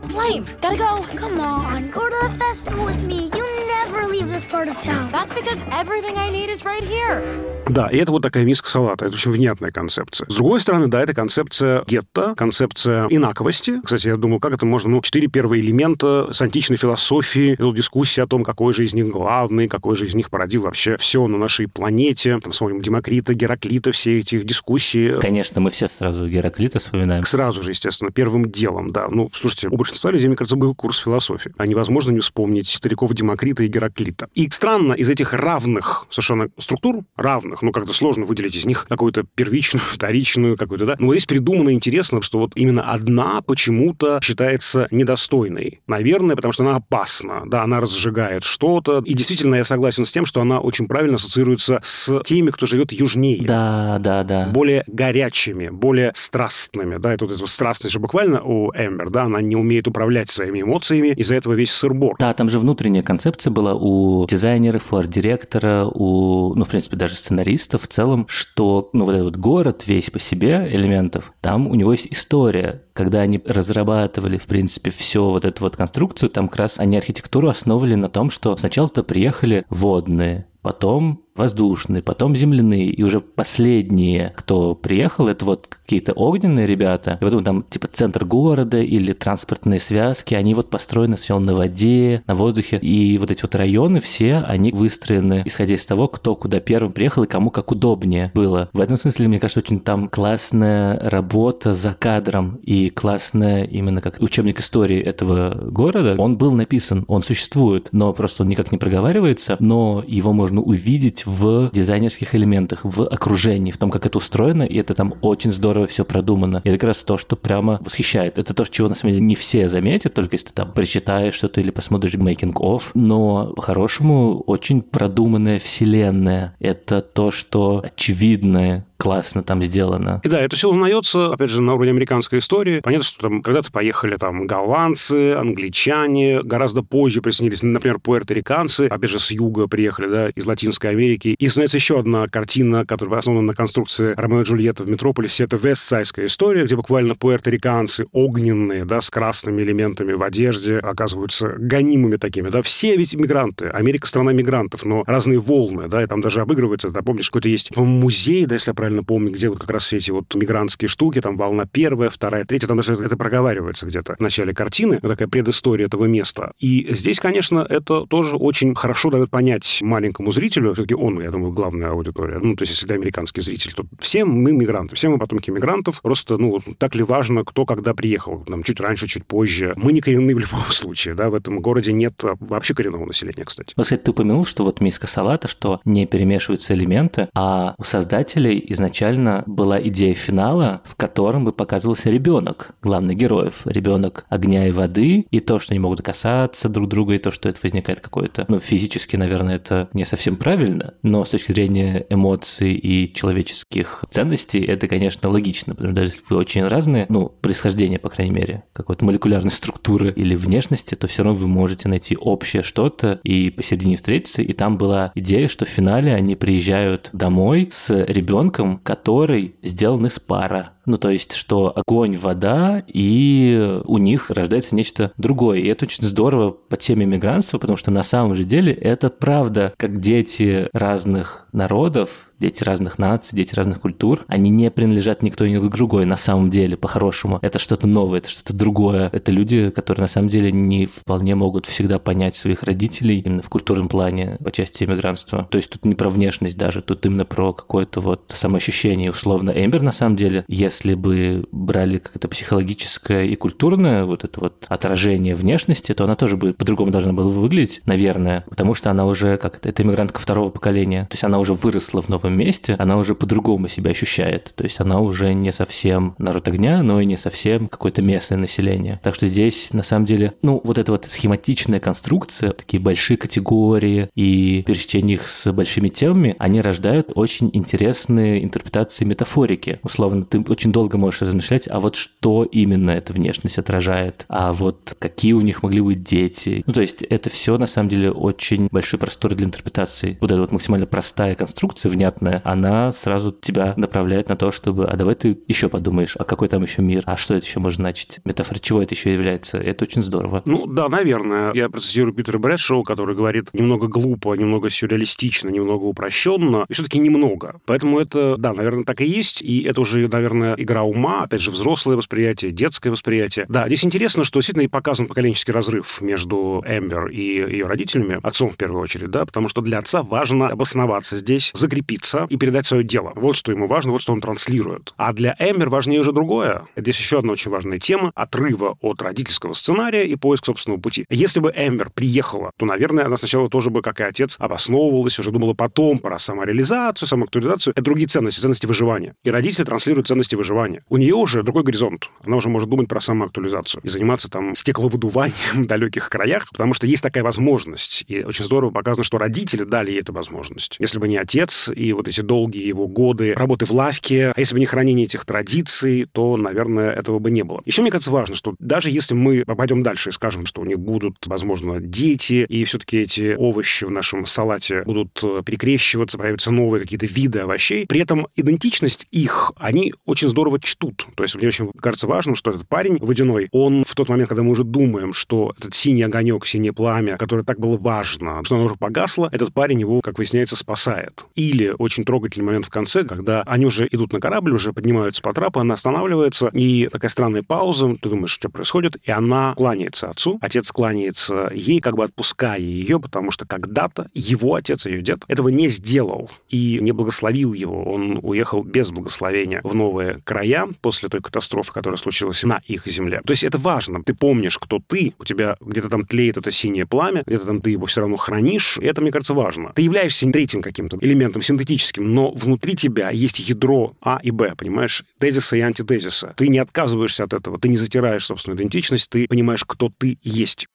Flame, 0.09 0.45
gotta 0.62 0.77
go. 0.77 0.95
Come 1.15 1.39
on, 1.39 1.91
go 1.91 2.09
to 2.09 2.15
the 2.24 2.30
festival 2.38 2.86
with 2.86 3.01
me. 3.03 3.30
You 3.36 3.45
never 3.68 4.07
leave 4.07 4.27
this 4.27 4.44
part 4.44 4.68
of 4.68 4.80
town. 4.81 5.09
That's 5.12 5.33
because 5.33 5.59
everything 5.71 6.18
I 6.18 6.30
need 6.30 6.50
is 6.50 6.65
right 6.65 6.83
here. 6.83 7.21
Да, 7.69 7.88
и 7.88 7.96
это 7.96 8.12
вот 8.12 8.22
такая 8.22 8.44
миска 8.44 8.69
салата. 8.69 9.06
Это 9.06 9.14
очень 9.14 9.31
внятная 9.31 9.70
концепция. 9.70 10.28
С 10.28 10.34
другой 10.34 10.61
стороны, 10.61 10.88
да, 10.88 11.02
это 11.02 11.14
концепция 11.14 11.82
гетто, 11.87 12.34
концепция 12.37 13.06
инаковости. 13.08 13.81
Кстати, 13.82 14.08
я 14.08 14.16
думал, 14.16 14.38
как 14.38 14.52
это 14.52 14.66
можно, 14.66 14.90
ну, 14.90 15.00
четыре 15.02 15.28
первые 15.28 15.62
элемента 15.62 16.28
с 16.32 16.40
античной 16.43 16.76
философии, 16.76 17.56
дискуссия 17.75 18.22
о 18.22 18.26
том, 18.26 18.44
какой 18.44 18.72
же 18.72 18.84
из 18.84 18.93
них 18.94 19.08
главный, 19.08 19.69
какой 19.69 19.96
же 19.96 20.06
из 20.06 20.14
них 20.14 20.31
породил 20.31 20.62
вообще 20.62 20.96
все 20.99 21.26
на 21.26 21.38
нашей 21.38 21.66
планете. 21.69 22.38
Там, 22.40 22.52
смотрим 22.52 22.82
Демокрита, 22.82 23.34
Гераклита, 23.34 23.93
все 23.93 24.19
эти 24.19 24.40
дискуссии. 24.43 25.19
Конечно, 25.20 25.61
мы 25.61 25.70
все 25.70 25.88
сразу 25.88 26.28
Гераклита 26.28 26.78
вспоминаем. 26.78 27.25
Сразу 27.25 27.62
же, 27.62 27.70
естественно, 27.70 28.11
первым 28.11 28.50
делом, 28.50 28.93
да. 28.93 29.08
Ну, 29.08 29.31
слушайте, 29.34 29.69
у 29.69 29.76
большинства 29.76 30.11
людей, 30.11 30.28
мне 30.28 30.37
кажется, 30.37 30.56
был 30.56 30.75
курс 30.75 30.99
философии. 30.99 31.52
А 31.56 31.66
невозможно 31.66 32.11
не 32.11 32.20
вспомнить 32.20 32.69
стариков 32.69 33.12
Демокрита 33.14 33.64
и 33.64 33.69
Гераклита. 33.69 34.28
И 34.34 34.49
странно, 34.50 34.93
из 34.93 35.08
этих 35.08 35.32
равных 35.32 36.06
совершенно 36.11 36.49
структур, 36.58 37.05
равных, 37.16 37.53
ну, 37.62 37.72
как-то 37.72 37.92
сложно 37.92 38.24
выделить 38.24 38.54
из 38.54 38.64
них 38.64 38.86
какую-то 38.88 39.24
первичную, 39.34 39.82
вторичную 39.84 40.56
какую-то, 40.56 40.86
да. 40.86 40.96
Но 40.98 41.12
здесь 41.12 41.26
придумано 41.26 41.72
интересно, 41.72 42.22
что 42.22 42.38
вот 42.38 42.52
именно 42.54 42.90
одна 42.90 43.40
почему-то 43.42 44.20
считается 44.22 44.88
недостойной. 44.90 45.80
Наверное, 45.86 46.36
потому 46.36 46.52
что 46.52 46.64
она 46.64 46.76
опасна, 46.76 47.42
да, 47.46 47.62
она 47.62 47.80
разжигает 47.80 48.44
что-то. 48.44 49.02
И 49.04 49.14
действительно, 49.14 49.56
я 49.56 49.64
согласен 49.64 50.04
с 50.04 50.12
тем, 50.12 50.26
что 50.26 50.40
она 50.40 50.60
очень 50.60 50.86
правильно 50.86 51.16
ассоциируется 51.16 51.80
с 51.82 52.20
теми, 52.24 52.50
кто 52.50 52.66
живет 52.66 52.92
южнее. 52.92 53.44
Да, 53.44 53.98
да, 54.00 54.22
да. 54.22 54.48
Более 54.52 54.84
горячими, 54.86 55.68
более 55.68 56.12
страстными, 56.14 56.96
да, 56.98 57.14
и 57.14 57.16
тут 57.16 57.30
эта 57.30 57.46
страстность 57.46 57.92
же 57.92 58.00
буквально 58.00 58.42
у 58.42 58.70
Эмбер, 58.72 59.10
да, 59.10 59.24
она 59.24 59.40
не 59.40 59.56
умеет 59.56 59.88
управлять 59.88 60.30
своими 60.30 60.62
эмоциями, 60.62 61.08
из-за 61.08 61.34
этого 61.34 61.54
весь 61.54 61.72
сырбор. 61.72 62.16
Да, 62.18 62.32
там 62.34 62.50
же 62.50 62.58
внутренняя 62.58 63.02
концепция 63.02 63.50
была 63.50 63.74
у 63.74 64.26
дизайнеров, 64.26 64.92
у 64.92 64.96
арт-директора, 64.96 65.84
у, 65.84 66.54
ну, 66.54 66.64
в 66.64 66.68
принципе, 66.68 66.96
даже 66.96 67.16
сценаристов 67.16 67.44
в 67.79 67.87
целом, 67.87 68.26
что, 68.29 68.91
ну, 68.93 69.05
вот 69.05 69.12
этот 69.12 69.25
вот 69.25 69.37
город 69.37 69.85
весь 69.87 70.11
по 70.11 70.19
себе 70.19 70.69
элементов, 70.70 71.32
там 71.41 71.67
у 71.67 71.75
него 71.75 71.93
есть 71.93 72.08
история. 72.11 72.82
Когда 72.93 73.20
они 73.20 73.41
разрабатывали, 73.44 74.38
в 74.38 74.46
принципе, 74.46 74.91
все 74.91 75.31
вот 75.31 75.44
эту 75.44 75.64
вот 75.64 75.76
конструкцию, 75.76 76.31
там 76.31 76.49
как 76.49 76.58
раз 76.58 76.79
они 76.79 76.96
архитектуру 76.96 77.49
основывали 77.49 77.94
на 77.94 78.08
том, 78.08 78.31
что 78.31 78.56
сначала-то 78.56 79.02
приехали 79.02 79.64
водные, 79.69 80.46
потом 80.62 81.24
воздушные, 81.36 82.02
потом 82.02 82.36
земляные, 82.36 82.86
и 82.86 83.02
уже 83.02 83.20
последние, 83.20 84.32
кто 84.36 84.75
приехал, 84.75 85.28
это 85.28 85.44
вот 85.44 85.66
какие-то 85.66 86.12
огненные 86.12 86.66
ребята, 86.66 87.19
и 87.20 87.25
потом 87.25 87.44
там 87.44 87.62
типа 87.62 87.88
центр 87.92 88.25
города 88.25 88.81
или 88.81 89.12
транспортные 89.12 89.81
связки, 89.81 90.34
они 90.34 90.54
вот 90.54 90.70
построены 90.70 91.16
сначала 91.16 91.40
на 91.40 91.54
воде, 91.54 92.22
на 92.26 92.34
воздухе, 92.34 92.78
и 92.78 93.19
вот 93.19 93.31
эти 93.31 93.42
вот 93.42 93.54
районы 93.54 94.00
все, 94.00 94.44
они 94.46 94.70
выстроены 94.70 95.42
исходя 95.44 95.75
из 95.75 95.84
того, 95.86 96.08
кто 96.08 96.36
куда 96.36 96.60
первым 96.60 96.92
приехал 96.92 97.25
и 97.25 97.26
кому 97.26 97.50
как 97.50 97.70
удобнее 97.72 98.30
было. 98.34 98.69
В 98.72 98.80
этом 98.80 98.96
смысле, 98.96 99.28
мне 99.28 99.40
кажется, 99.40 99.60
очень 99.60 99.80
там 99.80 100.08
классная 100.08 100.98
работа 100.98 101.75
за 101.75 101.92
кадром 101.92 102.56
и 102.62 102.90
классная 102.90 103.64
именно 103.64 104.00
как 104.00 104.20
учебник 104.20 104.60
истории 104.60 105.00
этого 105.00 105.70
города. 105.70 106.14
Он 106.19 106.38
был 106.38 106.52
написан, 106.52 107.04
он 107.08 107.22
существует, 107.22 107.88
но 107.92 108.12
просто 108.12 108.42
он 108.42 108.48
никак 108.48 108.72
не 108.72 108.78
проговаривается, 108.78 109.56
но 109.60 110.02
его 110.06 110.32
можно 110.32 110.60
увидеть 110.60 111.24
в 111.25 111.71
дизайнерских 111.73 112.35
элементах, 112.35 112.81
в 112.85 113.06
окружении, 113.06 113.71
в 113.71 113.76
том, 113.76 113.91
как 113.91 114.06
это 114.06 114.19
устроено, 114.19 114.62
и 114.62 114.76
это 114.79 114.94
там 114.94 115.15
очень 115.21 115.53
здорово 115.53 115.87
все 115.87 116.05
продумано. 116.05 116.61
И 116.65 116.69
это 116.69 116.79
как 116.79 116.88
раз 116.88 117.03
то, 117.03 117.17
что 117.17 117.37
прямо 117.37 117.79
восхищает. 117.81 118.38
Это 118.38 118.55
то, 118.55 118.65
чего 118.65 118.88
на 118.88 118.94
самом 118.94 119.15
деле 119.15 119.25
не 119.25 119.35
все 119.35 119.69
заметят, 119.69 120.15
только 120.15 120.35
если 120.35 120.49
ты 120.49 120.55
там 120.55 120.73
прочитаешь 120.73 121.35
что-то 121.35 121.61
или 121.61 121.71
посмотришь 121.71 122.15
making 122.15 122.53
of, 122.55 122.82
но 122.94 123.53
по-хорошему 123.55 124.41
очень 124.47 124.82
продуманная 124.82 125.59
вселенная. 125.59 126.55
Это 126.59 127.03
то, 127.03 127.31
что 127.31 127.82
очевидное, 127.85 128.87
классно 128.96 129.43
там 129.43 129.62
сделано. 129.62 130.20
И 130.25 130.29
да, 130.29 130.41
это 130.41 130.56
все 130.56 130.69
узнается, 130.69 131.32
опять 131.32 131.50
же, 131.50 131.61
на 131.61 131.75
уровне 131.75 131.91
американской 131.91 132.38
истории. 132.38 132.81
Понятно, 132.81 133.05
что 133.05 133.20
там 133.20 133.43
когда-то 133.43 133.70
поехали 133.73 134.17
там 134.17 134.46
голландцы, 134.46 135.35
англичане, 135.35 136.43
гораздо 136.43 136.82
позже 136.82 137.23
присоединились, 137.23 137.62
например, 137.62 137.99
пуэрториканцы, 137.99 138.87
опять 138.87 139.11
же, 139.11 139.19
с 139.19 139.31
юга 139.31 139.67
приехали, 139.67 140.08
да, 140.08 140.29
из 140.31 140.46
Латинской 140.46 140.91
Америки. 140.91 141.35
И 141.38 141.49
становится 141.49 141.76
еще 141.76 141.99
одна 141.99 142.26
картина, 142.29 142.87
которая 142.87 143.19
основана 143.19 143.46
на 143.46 143.55
конструкции 143.55 144.14
Ромео 144.17 144.43
и 144.43 144.44
Джульетта 144.44 144.85
в 144.85 144.88
Метрополисе. 144.88 145.44
Это 145.44 145.56
вестсайская 145.56 146.26
история, 146.26 146.64
где 146.64 146.76
буквально 146.76 147.14
пуэрториканцы 147.14 148.06
огненные, 148.12 148.85
да, 148.85 149.00
с 149.00 149.11
красными 149.11 149.62
элементами 149.62 150.12
в 150.12 150.23
одежде, 150.23 150.79
оказываются 150.79 151.55
гонимыми 151.58 152.17
такими, 152.17 152.49
да. 152.49 152.62
Все 152.62 152.97
ведь 152.97 153.14
мигранты. 153.14 153.67
Америка 153.69 154.06
страна 154.06 154.32
мигрантов, 154.32 154.85
но 154.85 155.05
разные 155.06 155.38
волны, 155.38 155.88
да, 155.88 156.02
и 156.02 156.06
там 156.06 156.20
даже 156.20 156.40
обыгрывается, 156.40 156.90
да, 156.90 157.02
помнишь, 157.02 157.29
какой-то 157.31 157.49
есть 157.49 157.76
музей, 157.76 158.47
да, 158.47 158.55
если 158.55 158.70
я 158.70 158.75
правильно 158.84 159.02
помню, 159.02 159.31
где 159.31 159.48
вот 159.48 159.60
как 159.60 159.70
раз 159.70 159.86
все 159.86 159.96
эти 159.96 160.10
вот 160.10 160.34
мигрантские 160.34 160.90
штуки, 160.90 161.18
там 161.23 161.38
волна 161.38 161.64
первая, 161.64 162.11
вторая, 162.11 162.44
третья, 162.44 162.66
там 162.66 162.76
даже 162.76 162.92
это 162.92 163.16
проговаривается 163.16 163.87
где-то 163.87 164.16
в 164.18 164.20
начале 164.20 164.52
картины, 164.52 165.00
такая 165.00 165.26
предыстория 165.26 165.87
этого 165.87 166.04
места. 166.04 166.52
И 166.59 166.87
здесь, 166.90 167.18
конечно, 167.18 167.66
это 167.66 168.04
тоже 168.04 168.37
очень 168.37 168.75
хорошо 168.75 169.09
дает 169.09 169.30
понять 169.30 169.78
маленькому 169.80 170.32
зрителю, 170.32 170.75
все-таки 170.75 170.94
он, 170.94 171.18
я 171.23 171.30
думаю, 171.30 171.52
главная 171.52 171.92
аудитория, 171.92 172.38
ну, 172.40 172.54
то 172.56 172.62
есть 172.62 172.73
если 172.73 172.85
это 172.87 172.94
американский 172.94 173.40
зритель, 173.40 173.73
то 173.73 173.87
все 173.99 174.26
мы 174.26 174.52
мигранты, 174.52 174.97
все 174.97 175.09
мы 175.09 175.18
потомки 175.18 175.50
мигрантов, 175.50 176.02
просто, 176.02 176.37
ну, 176.37 176.61
так 176.76 176.94
ли 176.94 177.02
важно, 177.02 177.42
кто 177.42 177.64
когда 177.64 177.94
приехал, 177.94 178.44
там, 178.47 178.62
чуть 178.64 178.80
раньше, 178.80 179.06
чуть 179.06 179.25
позже. 179.25 179.73
Мы 179.76 179.94
не 179.94 180.02
коренные 180.02 180.37
в 180.37 180.40
любом 180.40 180.61
случае, 180.70 181.14
да, 181.14 181.30
в 181.30 181.35
этом 181.35 181.61
городе 181.61 181.90
нет 181.94 182.23
вообще 182.38 182.75
коренного 182.75 183.06
населения, 183.06 183.47
кстати. 183.47 183.73
Вот, 183.78 183.85
кстати, 183.85 184.02
ты 184.02 184.11
упомянул, 184.11 184.44
что 184.44 184.62
вот 184.62 184.82
миска 184.82 185.06
салата, 185.06 185.49
что 185.49 185.80
не 185.87 186.06
перемешиваются 186.06 186.75
элементы, 186.75 187.28
а 187.35 187.75
у 187.78 187.85
создателей 187.85 188.74
изначально 188.75 189.43
была 189.47 189.81
идея 189.81 190.14
финала, 190.14 190.83
в 190.85 190.95
котором 190.97 191.45
бы 191.45 191.52
показывался 191.52 192.11
ребенок 192.11 192.71
главных 192.83 193.16
героев. 193.16 193.62
Ребенок 193.64 194.25
огня 194.28 194.69
и 194.69 194.71
воды, 194.71 195.26
и 195.31 195.40
то, 195.40 195.59
что 195.59 195.73
они 195.73 195.81
могут 195.81 196.02
касаться 196.02 196.69
друг 196.69 196.88
друга, 196.88 197.14
и 197.14 197.19
то, 197.19 197.31
что 197.31 197.49
это 197.49 197.59
возникает 197.62 198.00
какое-то... 198.00 198.45
Ну, 198.49 198.61
физически, 198.61 199.16
наверное, 199.16 199.57
это 199.57 199.88
не 199.93 200.04
совсем 200.04 200.37
правильно, 200.37 200.95
но 201.02 201.25
с 201.25 201.31
точки 201.31 201.52
зрения 201.52 202.07
эмоций 202.11 202.75
и 202.75 203.12
человеческих 203.12 204.04
ценностей, 204.11 204.64
это, 204.64 204.88
конечно, 204.88 205.28
логично, 205.28 205.75
потому 205.75 205.93
что 205.93 206.00
даже 206.00 206.12
если 206.12 206.25
вы 206.28 206.37
очень 206.37 206.66
разные, 206.66 207.07
ну, 207.09 207.28
происхождение, 207.28 207.99
по 207.99 208.09
крайней 208.09 208.35
мере, 208.35 208.64
какой-то 208.73 209.04
молекулярной 209.04 209.50
структуры 209.50 210.12
или 210.14 210.35
внешности, 210.37 210.95
то 210.95 211.07
все 211.07 211.23
равно 211.23 211.38
вы 211.38 211.49
можете 211.49 211.88
найти 211.88 212.16
общее 212.16 212.62
что-то 212.62 213.21
и 213.23 213.50
посередине 213.50 213.97
встретиться. 213.97 214.43
И 214.43 214.52
там 214.52 214.78
была 214.78 215.12
идея, 215.14 215.49
что 215.49 215.64
в 215.64 215.69
финале 215.69 216.14
они 216.14 216.37
приезжают 216.37 217.11
домой 217.12 217.69
с 217.73 217.90
ребенком, 217.90 218.63
который 218.83 219.56
сделан 219.62 220.06
из 220.06 220.18
пара. 220.18 220.74
Ну, 220.87 220.99
то 220.99 221.11
есть, 221.11 221.33
что 221.33 221.73
огонь, 221.75 222.17
вода, 222.17 222.85
и 222.87 223.81
у 223.85 223.99
них 223.99 224.31
рождается 224.31 224.75
нечто 224.75 225.12
другое. 225.17 225.61
И 225.61 225.67
это 225.67 225.87
очень 225.87 226.05
здорово 226.05 226.50
по 226.50 226.76
теме 226.76 227.07
мигрантства, 227.07 227.59
потому 227.59 227.76
что 227.76 227.91
на 227.91 228.03
самом 228.03 228.37
же 228.37 228.45
деле 228.45 228.73
это 228.73 229.11
правда, 229.11 229.73
как 229.76 230.00
дети 230.00 230.69
разных 230.73 231.47
народов, 231.53 232.31
дети 232.38 232.62
разных 232.64 232.99
наций, 232.99 233.37
дети 233.37 233.55
разных 233.55 233.81
культур, 233.81 234.25
они 234.26 234.50
не 234.50 234.71
принадлежат 234.71 235.23
никто 235.23 235.47
ни 235.47 235.57
к 235.57 235.71
другой 235.71 236.05
на 236.05 236.17
самом 236.17 236.50
деле, 236.50 236.76
по-хорошему. 236.76 237.38
Это 237.43 237.59
что-то 237.59 237.87
новое, 237.87 238.19
это 238.19 238.29
что-то 238.29 238.53
другое. 238.53 239.09
Это 239.12 239.31
люди, 239.31 239.71
которые 239.71 240.03
на 240.03 240.09
самом 240.09 240.29
деле 240.29 240.53
не 240.53 240.87
вполне 240.87 241.35
могут 241.35 241.67
всегда 241.67 241.99
понять 241.99 242.37
своих 242.37 242.62
родителей 242.62 243.21
именно 243.21 243.43
в 243.43 243.49
культурном 243.49 243.88
плане 243.88 244.37
по 244.43 244.50
части 244.50 244.85
иммигрантства. 244.85 245.49
То 245.50 245.57
есть 245.57 245.71
тут 245.71 245.85
не 245.85 245.95
про 245.95 246.11
внешность 246.11 246.59
даже, 246.59 246.83
тут 246.83 247.07
именно 247.07 247.25
про 247.25 247.53
какое-то 247.53 248.00
вот 248.00 248.33
самоощущение. 248.35 249.11
Условно, 249.11 249.50
Эмбер 249.50 249.83
на 249.83 249.93
самом 249.93 250.17
деле, 250.17 250.45
если 250.49 250.74
бы 250.83 251.47
брали 251.52 251.99
как-то 251.99 252.28
психологическое 252.28 253.26
и 253.26 253.37
культурное 253.37 254.04
вот 254.04 254.25
это 254.25 254.40
вот 254.40 254.66
отражение 254.69 255.35
внешности, 255.35 255.95
то 255.95 256.04
она 256.04 256.16
тоже 256.16 256.37
бы 256.37 256.52
по-другому 256.52 256.90
должна 256.90 257.12
была 257.12 257.31
выглядеть, 257.31 257.83
наверное, 257.87 258.45
потому 258.49 258.75
что 258.75 258.90
она 258.90 259.07
уже, 259.07 259.37
как 259.37 259.57
это, 259.57 259.69
это 259.69 259.83
иммигрантка 259.83 260.21
второго 260.21 260.50
поколения, 260.50 261.02
то 261.04 261.14
есть 261.14 261.25
она 261.25 261.38
уже 261.38 261.54
выросла 261.54 262.02
в 262.02 262.09
новом 262.09 262.37
месте, 262.37 262.76
она 262.78 262.97
уже 262.97 263.14
по-другому 263.14 263.69
себя 263.69 263.90
ощущает. 263.90 264.52
То 264.54 264.64
есть 264.64 264.81
она 264.81 265.00
уже 265.00 265.33
не 265.35 265.52
совсем 265.52 266.14
народ 266.19 266.49
огня, 266.49 266.83
но 266.83 267.00
и 267.00 267.04
не 267.04 267.16
совсем 267.16 267.69
какое-то 267.69 268.02
местное 268.02 268.38
население. 268.38 269.00
Так 269.02 269.14
что 269.14 269.28
здесь, 269.28 269.73
на 269.73 269.83
самом 269.83 270.07
деле, 270.07 270.35
ну, 270.43 270.61
вот 270.64 270.78
эта 270.78 270.93
вот 270.93 271.07
схематичная 271.09 271.81
конструкция, 271.81 272.52
такие 272.52 272.81
большие 272.81 273.16
категории 273.16 274.09
и 274.14 274.62
пересечение 274.66 275.14
их 275.14 275.28
с 275.28 275.52
большими 275.52 275.88
темами, 275.88 276.37
они 276.38 276.61
рождают 276.61 277.12
очень 277.14 277.50
интересные 277.52 278.43
интерпретации 278.43 279.04
метафорики. 279.04 279.81
Условно, 279.83 280.25
ты 280.25 280.40
очень 280.40 280.63
долго 280.73 280.99
можешь 280.99 281.23
размышлять, 281.23 281.68
а 281.68 281.80
вот 281.80 281.97
что 281.97 282.44
именно 282.44 282.90
эта 282.90 283.12
внешность 283.12 283.59
отражает, 283.59 284.25
а 284.28 284.52
вот 284.52 284.97
какие 284.99 285.33
у 285.33 285.40
них 285.40 285.62
могли 285.62 285.80
быть 285.80 286.02
дети. 286.02 286.62
Ну, 286.66 286.73
то 286.73 286.80
есть 286.80 287.02
это 287.02 287.30
все, 287.30 287.59
на 287.59 287.66
самом 287.66 287.88
деле, 287.88 288.11
очень 288.11 288.68
большой 288.71 288.99
простор 288.99 289.35
для 289.35 289.47
интерпретации. 289.47 290.18
Вот 290.21 290.30
эта 290.30 290.40
вот 290.40 290.52
максимально 290.52 290.87
простая 290.87 291.35
конструкция, 291.35 291.90
внятная, 291.90 292.40
она 292.44 292.92
сразу 292.92 293.33
тебя 293.33 293.75
направляет 293.76 294.28
на 294.28 294.37
то, 294.37 294.52
чтобы, 294.52 294.87
а 294.87 294.97
давай 294.97 295.14
ты 295.14 295.38
еще 295.49 295.68
подумаешь, 295.68 296.16
а 296.18 296.25
какой 296.25 296.49
там 296.49 296.62
еще 296.62 296.83
мир, 296.83 297.02
а 297.06 297.16
что 297.16 297.35
это 297.35 297.47
еще 297.47 297.61
может 297.61 297.76
значить, 297.76 298.21
метафора 298.25 298.59
чего 298.59 298.83
это 298.83 298.94
еще 298.94 299.12
является, 299.12 299.59
это 299.59 299.85
очень 299.85 300.02
здорово. 300.02 300.42
Ну 300.44 300.66
да, 300.66 300.88
наверное. 300.88 301.52
Я 301.54 301.68
процитирую 301.68 302.14
Питера 302.14 302.38
Брэдшоу, 302.38 302.83
который 302.83 303.14
говорит 303.14 303.50
немного 303.52 303.88
глупо, 303.88 304.35
немного 304.35 304.71
сюрреалистично, 304.71 305.49
немного 305.49 305.85
упрощенно, 305.85 306.66
и 306.68 306.73
все-таки 306.73 306.99
немного. 306.99 307.61
Поэтому 307.66 307.99
это, 307.99 308.37
да, 308.38 308.52
наверное, 308.52 308.85
так 308.85 309.00
и 309.00 309.06
есть, 309.06 309.42
и 309.42 309.62
это 309.62 309.80
уже, 309.80 310.09
наверное, 310.09 310.53
игра 310.56 310.82
ума, 310.82 311.25
опять 311.25 311.40
же, 311.40 311.50
взрослое 311.50 311.96
восприятие, 311.96 312.50
детское 312.50 312.90
восприятие. 312.90 313.46
Да, 313.49 313.66
здесь 313.66 313.84
интересно, 313.84 314.25
что 314.25 314.40
действительно 314.40 314.64
и 314.64 314.68
показан 314.68 315.06
поколенческий 315.06 315.52
разрыв 315.52 316.00
между 316.00 316.62
Эмбер 316.66 317.08
и 317.08 317.20
ее 317.20 317.66
родителями, 317.66 318.18
отцом 318.23 318.50
в 318.50 318.56
первую 318.56 318.82
очередь, 318.82 319.11
да, 319.11 319.25
потому 319.26 319.49
что 319.49 319.61
для 319.61 319.78
отца 319.78 320.02
важно 320.02 320.49
обосноваться 320.49 321.16
здесь, 321.16 321.50
закрепиться, 321.54 322.26
и 322.28 322.37
передать 322.37 322.66
свое 322.66 322.84
дело. 322.84 323.12
Вот 323.14 323.37
что 323.37 323.52
ему 323.52 323.66
важно, 323.66 323.92
вот 323.92 324.02
что 324.02 324.12
он 324.12 324.20
транслирует. 324.20 324.94
А 324.96 325.12
для 325.12 325.37
Эмбер 325.38 325.68
важнее 325.68 326.00
уже 326.00 326.12
другое. 326.12 326.66
Здесь 326.76 326.99
еще 326.99 327.18
одна 327.18 327.32
очень 327.32 327.50
важная 327.50 327.78
тема— 327.78 328.12
отрыва 328.14 328.76
от 328.80 329.02
родительского 329.02 329.52
сценария 329.54 330.06
и 330.06 330.16
поиск 330.16 330.46
собственного 330.46 330.80
пути. 330.80 331.04
Если 331.11 331.40
бы 331.40 331.52
Эмбер 331.54 331.90
приехала, 331.90 332.52
то, 332.56 332.66
наверное, 332.66 333.06
она 333.06 333.16
сначала 333.16 333.49
тоже 333.49 333.70
бы, 333.70 333.82
как 333.82 334.00
и 334.00 334.04
отец, 334.04 334.37
обосновывалась, 334.38 335.18
уже 335.18 335.30
думала 335.30 335.54
потом 335.54 335.99
про 335.99 336.18
самореализацию, 336.18 337.08
самоактуализацию. 337.08 337.73
Это 337.75 337.84
другие 337.84 338.08
ценности, 338.08 338.40
ценности 338.40 338.66
выживания. 338.66 339.14
И 339.25 339.30
родители 339.30 339.64
транслируют 339.64 340.08
ценности 340.08 340.34
выживания. 340.34 340.43
У 340.88 340.96
нее 340.96 341.14
уже 341.14 341.42
другой 341.42 341.64
горизонт. 341.64 342.10
Она 342.24 342.36
уже 342.36 342.48
может 342.48 342.68
думать 342.68 342.88
про 342.88 343.00
самоактуализацию 343.00 343.82
и 343.82 343.88
заниматься 343.88 344.30
там 344.30 344.54
стекловыдуванием 344.54 345.64
в 345.64 345.66
далеких 345.66 346.08
краях, 346.08 346.48
потому 346.50 346.74
что 346.74 346.86
есть 346.86 347.02
такая 347.02 347.24
возможность. 347.24 348.04
И 348.06 348.22
очень 348.22 348.44
здорово 348.44 348.70
показано, 348.70 349.02
что 349.02 349.18
родители 349.18 349.64
дали 349.64 349.90
ей 349.90 350.00
эту 350.00 350.12
возможность. 350.12 350.76
Если 350.78 350.98
бы 350.98 351.08
не 351.08 351.16
отец 351.16 351.68
и 351.74 351.92
вот 351.92 352.04
вот 352.04 352.08
эти 352.08 352.20
долгие 352.20 352.66
его 352.66 352.86
годы 352.86 353.32
работы 353.32 353.64
в 353.64 353.70
лавке. 353.70 354.32
А 354.36 354.38
если 354.38 354.54
бы 354.54 354.60
не 354.60 354.66
хранение 354.66 355.06
этих 355.06 355.24
традиций, 355.24 356.06
то, 356.12 356.36
наверное, 356.36 356.92
этого 356.92 357.18
бы 357.18 357.30
не 357.30 357.42
было. 357.42 357.62
Еще 357.64 357.80
мне 357.80 357.90
кажется 357.90 358.10
важно, 358.10 358.36
что 358.36 358.54
даже 358.58 358.90
если 358.90 359.14
мы 359.14 359.44
пойдем 359.44 359.82
дальше 359.82 360.10
и 360.10 360.12
скажем, 360.12 360.44
что 360.44 360.60
у 360.60 360.64
них 360.66 360.78
будут, 360.78 361.26
возможно, 361.26 361.80
дети, 361.80 362.44
и 362.46 362.64
все-таки 362.64 362.98
эти 362.98 363.34
овощи 363.36 363.84
в 363.84 363.90
нашем 363.90 364.26
салате 364.26 364.82
будут 364.82 365.18
э, 365.22 365.42
перекрещиваться, 365.44 366.18
появятся 366.18 366.50
новые 366.50 366.82
какие-то 366.82 367.06
виды 367.06 367.40
овощей, 367.40 367.86
при 367.86 368.00
этом 368.00 368.28
идентичность 368.36 369.06
их 369.10 369.52
они 369.56 369.94
очень 370.04 370.28
здорово 370.35 370.59
чтут. 370.59 371.07
То 371.14 371.23
есть 371.23 371.37
мне 371.37 371.47
очень 371.47 371.71
кажется 371.81 372.09
важным, 372.09 372.35
что 372.35 372.50
этот 372.50 372.69
парень 372.69 372.99
водяной, 373.00 373.49
он 373.53 373.85
в 373.87 373.95
тот 373.95 374.09
момент, 374.09 374.29
когда 374.29 374.43
мы 374.43 374.50
уже 374.50 374.64
думаем, 374.64 375.12
что 375.12 375.55
этот 375.57 375.75
синий 375.75 376.03
огонек, 376.03 376.45
синее 376.45 376.73
пламя, 376.73 377.17
которое 377.17 377.45
так 377.45 377.61
было 377.61 377.76
важно, 377.76 378.43
что 378.43 378.57
оно 378.57 378.64
уже 378.64 378.75
погасло, 378.75 379.29
этот 379.31 379.55
парень 379.55 379.81
его, 379.81 380.00
как 380.00 380.19
выясняется, 380.19 380.57
спасает. 380.57 381.26
Или 381.37 381.73
очень 381.79 382.05
трогательный 382.05 382.47
момент 382.47 382.67
в 382.67 382.71
конце, 382.71 383.05
когда 383.05 383.43
они 383.43 383.64
уже 383.64 383.87
идут 383.91 384.12
на 384.12 384.21
корабль, 384.21 384.53
уже 384.53 384.73
поднимаются 384.73 385.23
по 385.23 385.33
трапу, 385.33 385.61
она 385.61 385.75
останавливается, 385.75 386.49
и 386.53 386.88
такая 386.91 387.09
странная 387.09 387.45
пауза, 387.45 387.95
ты 388.00 388.09
думаешь, 388.09 388.31
что 388.31 388.49
происходит, 388.49 388.97
и 389.05 389.12
она 389.12 389.55
кланяется 389.57 390.11
отцу, 390.11 390.38
отец 390.41 390.73
кланяется 390.73 391.53
ей, 391.55 391.81
как 391.81 391.95
бы 391.95 392.03
отпуская 392.03 392.59
ее, 392.59 392.99
потому 392.99 393.31
что 393.31 393.47
когда-то 393.47 394.11
его 394.14 394.57
отец, 394.57 394.87
ее 394.87 395.00
дед, 395.00 395.23
этого 395.29 395.49
не 395.49 395.69
сделал 395.69 396.29
и 396.49 396.81
не 396.81 396.91
благословил 396.91 397.53
его. 397.53 397.85
Он 397.85 398.19
уехал 398.23 398.64
без 398.64 398.91
благословения 398.91 399.61
в 399.62 399.75
новые 399.75 400.21
края 400.25 400.69
после 400.81 401.09
той 401.09 401.21
катастрофы, 401.21 401.73
которая 401.73 401.99
случилась 401.99 402.43
на 402.45 402.61
их 402.66 402.87
земле. 402.87 403.21
То 403.25 403.33
есть 403.33 403.45
это 403.45 403.59
важно. 403.59 404.02
Ты 404.02 404.14
помнишь, 404.14 404.59
кто 404.59 404.81
ты, 404.87 405.14
у 405.19 405.25
тебя 405.25 405.57
где-то 405.61 405.88
там 405.88 406.07
тлеет 406.07 406.37
это 406.37 406.50
синее 406.50 406.87
пламя, 406.87 407.23
где-то 407.26 407.47
там 407.47 407.61
ты 407.61 407.71
его 407.71 407.87
все 407.87 408.00
равно 408.00 408.16
хранишь, 408.16 408.78
и 408.81 408.87
это, 408.87 409.02
мне 409.02 409.12
кажется, 409.12 409.35
важно. 409.35 409.73
Ты 409.75 409.83
являешься 409.83 410.25
третьим 410.31 410.62
каким-то 410.62 410.99
элементом 411.00 411.43
синтетическим 411.43 412.14
но 412.14 412.31
внутри 412.33 412.75
тебя 412.76 413.11
есть 413.11 413.40
ядро 413.40 413.97
А 414.00 414.21
и 414.23 414.31
Б, 414.31 414.54
понимаешь, 414.57 415.04
тезиса 415.19 415.57
и 415.57 415.61
антитезиса. 415.61 416.35
Ты 416.37 416.49
не 416.49 416.59
отказываешься 416.59 417.25
от 417.25 417.33
этого, 417.35 417.59
ты 417.59 417.69
не 417.69 417.76
затираешь 417.76 418.25
собственную 418.25 418.59
идентичность, 418.59 419.11
ты 419.11 419.26
понимаешь, 419.26 419.64
кто 419.64 419.90
ты 419.97 420.19
есть. 420.23 420.66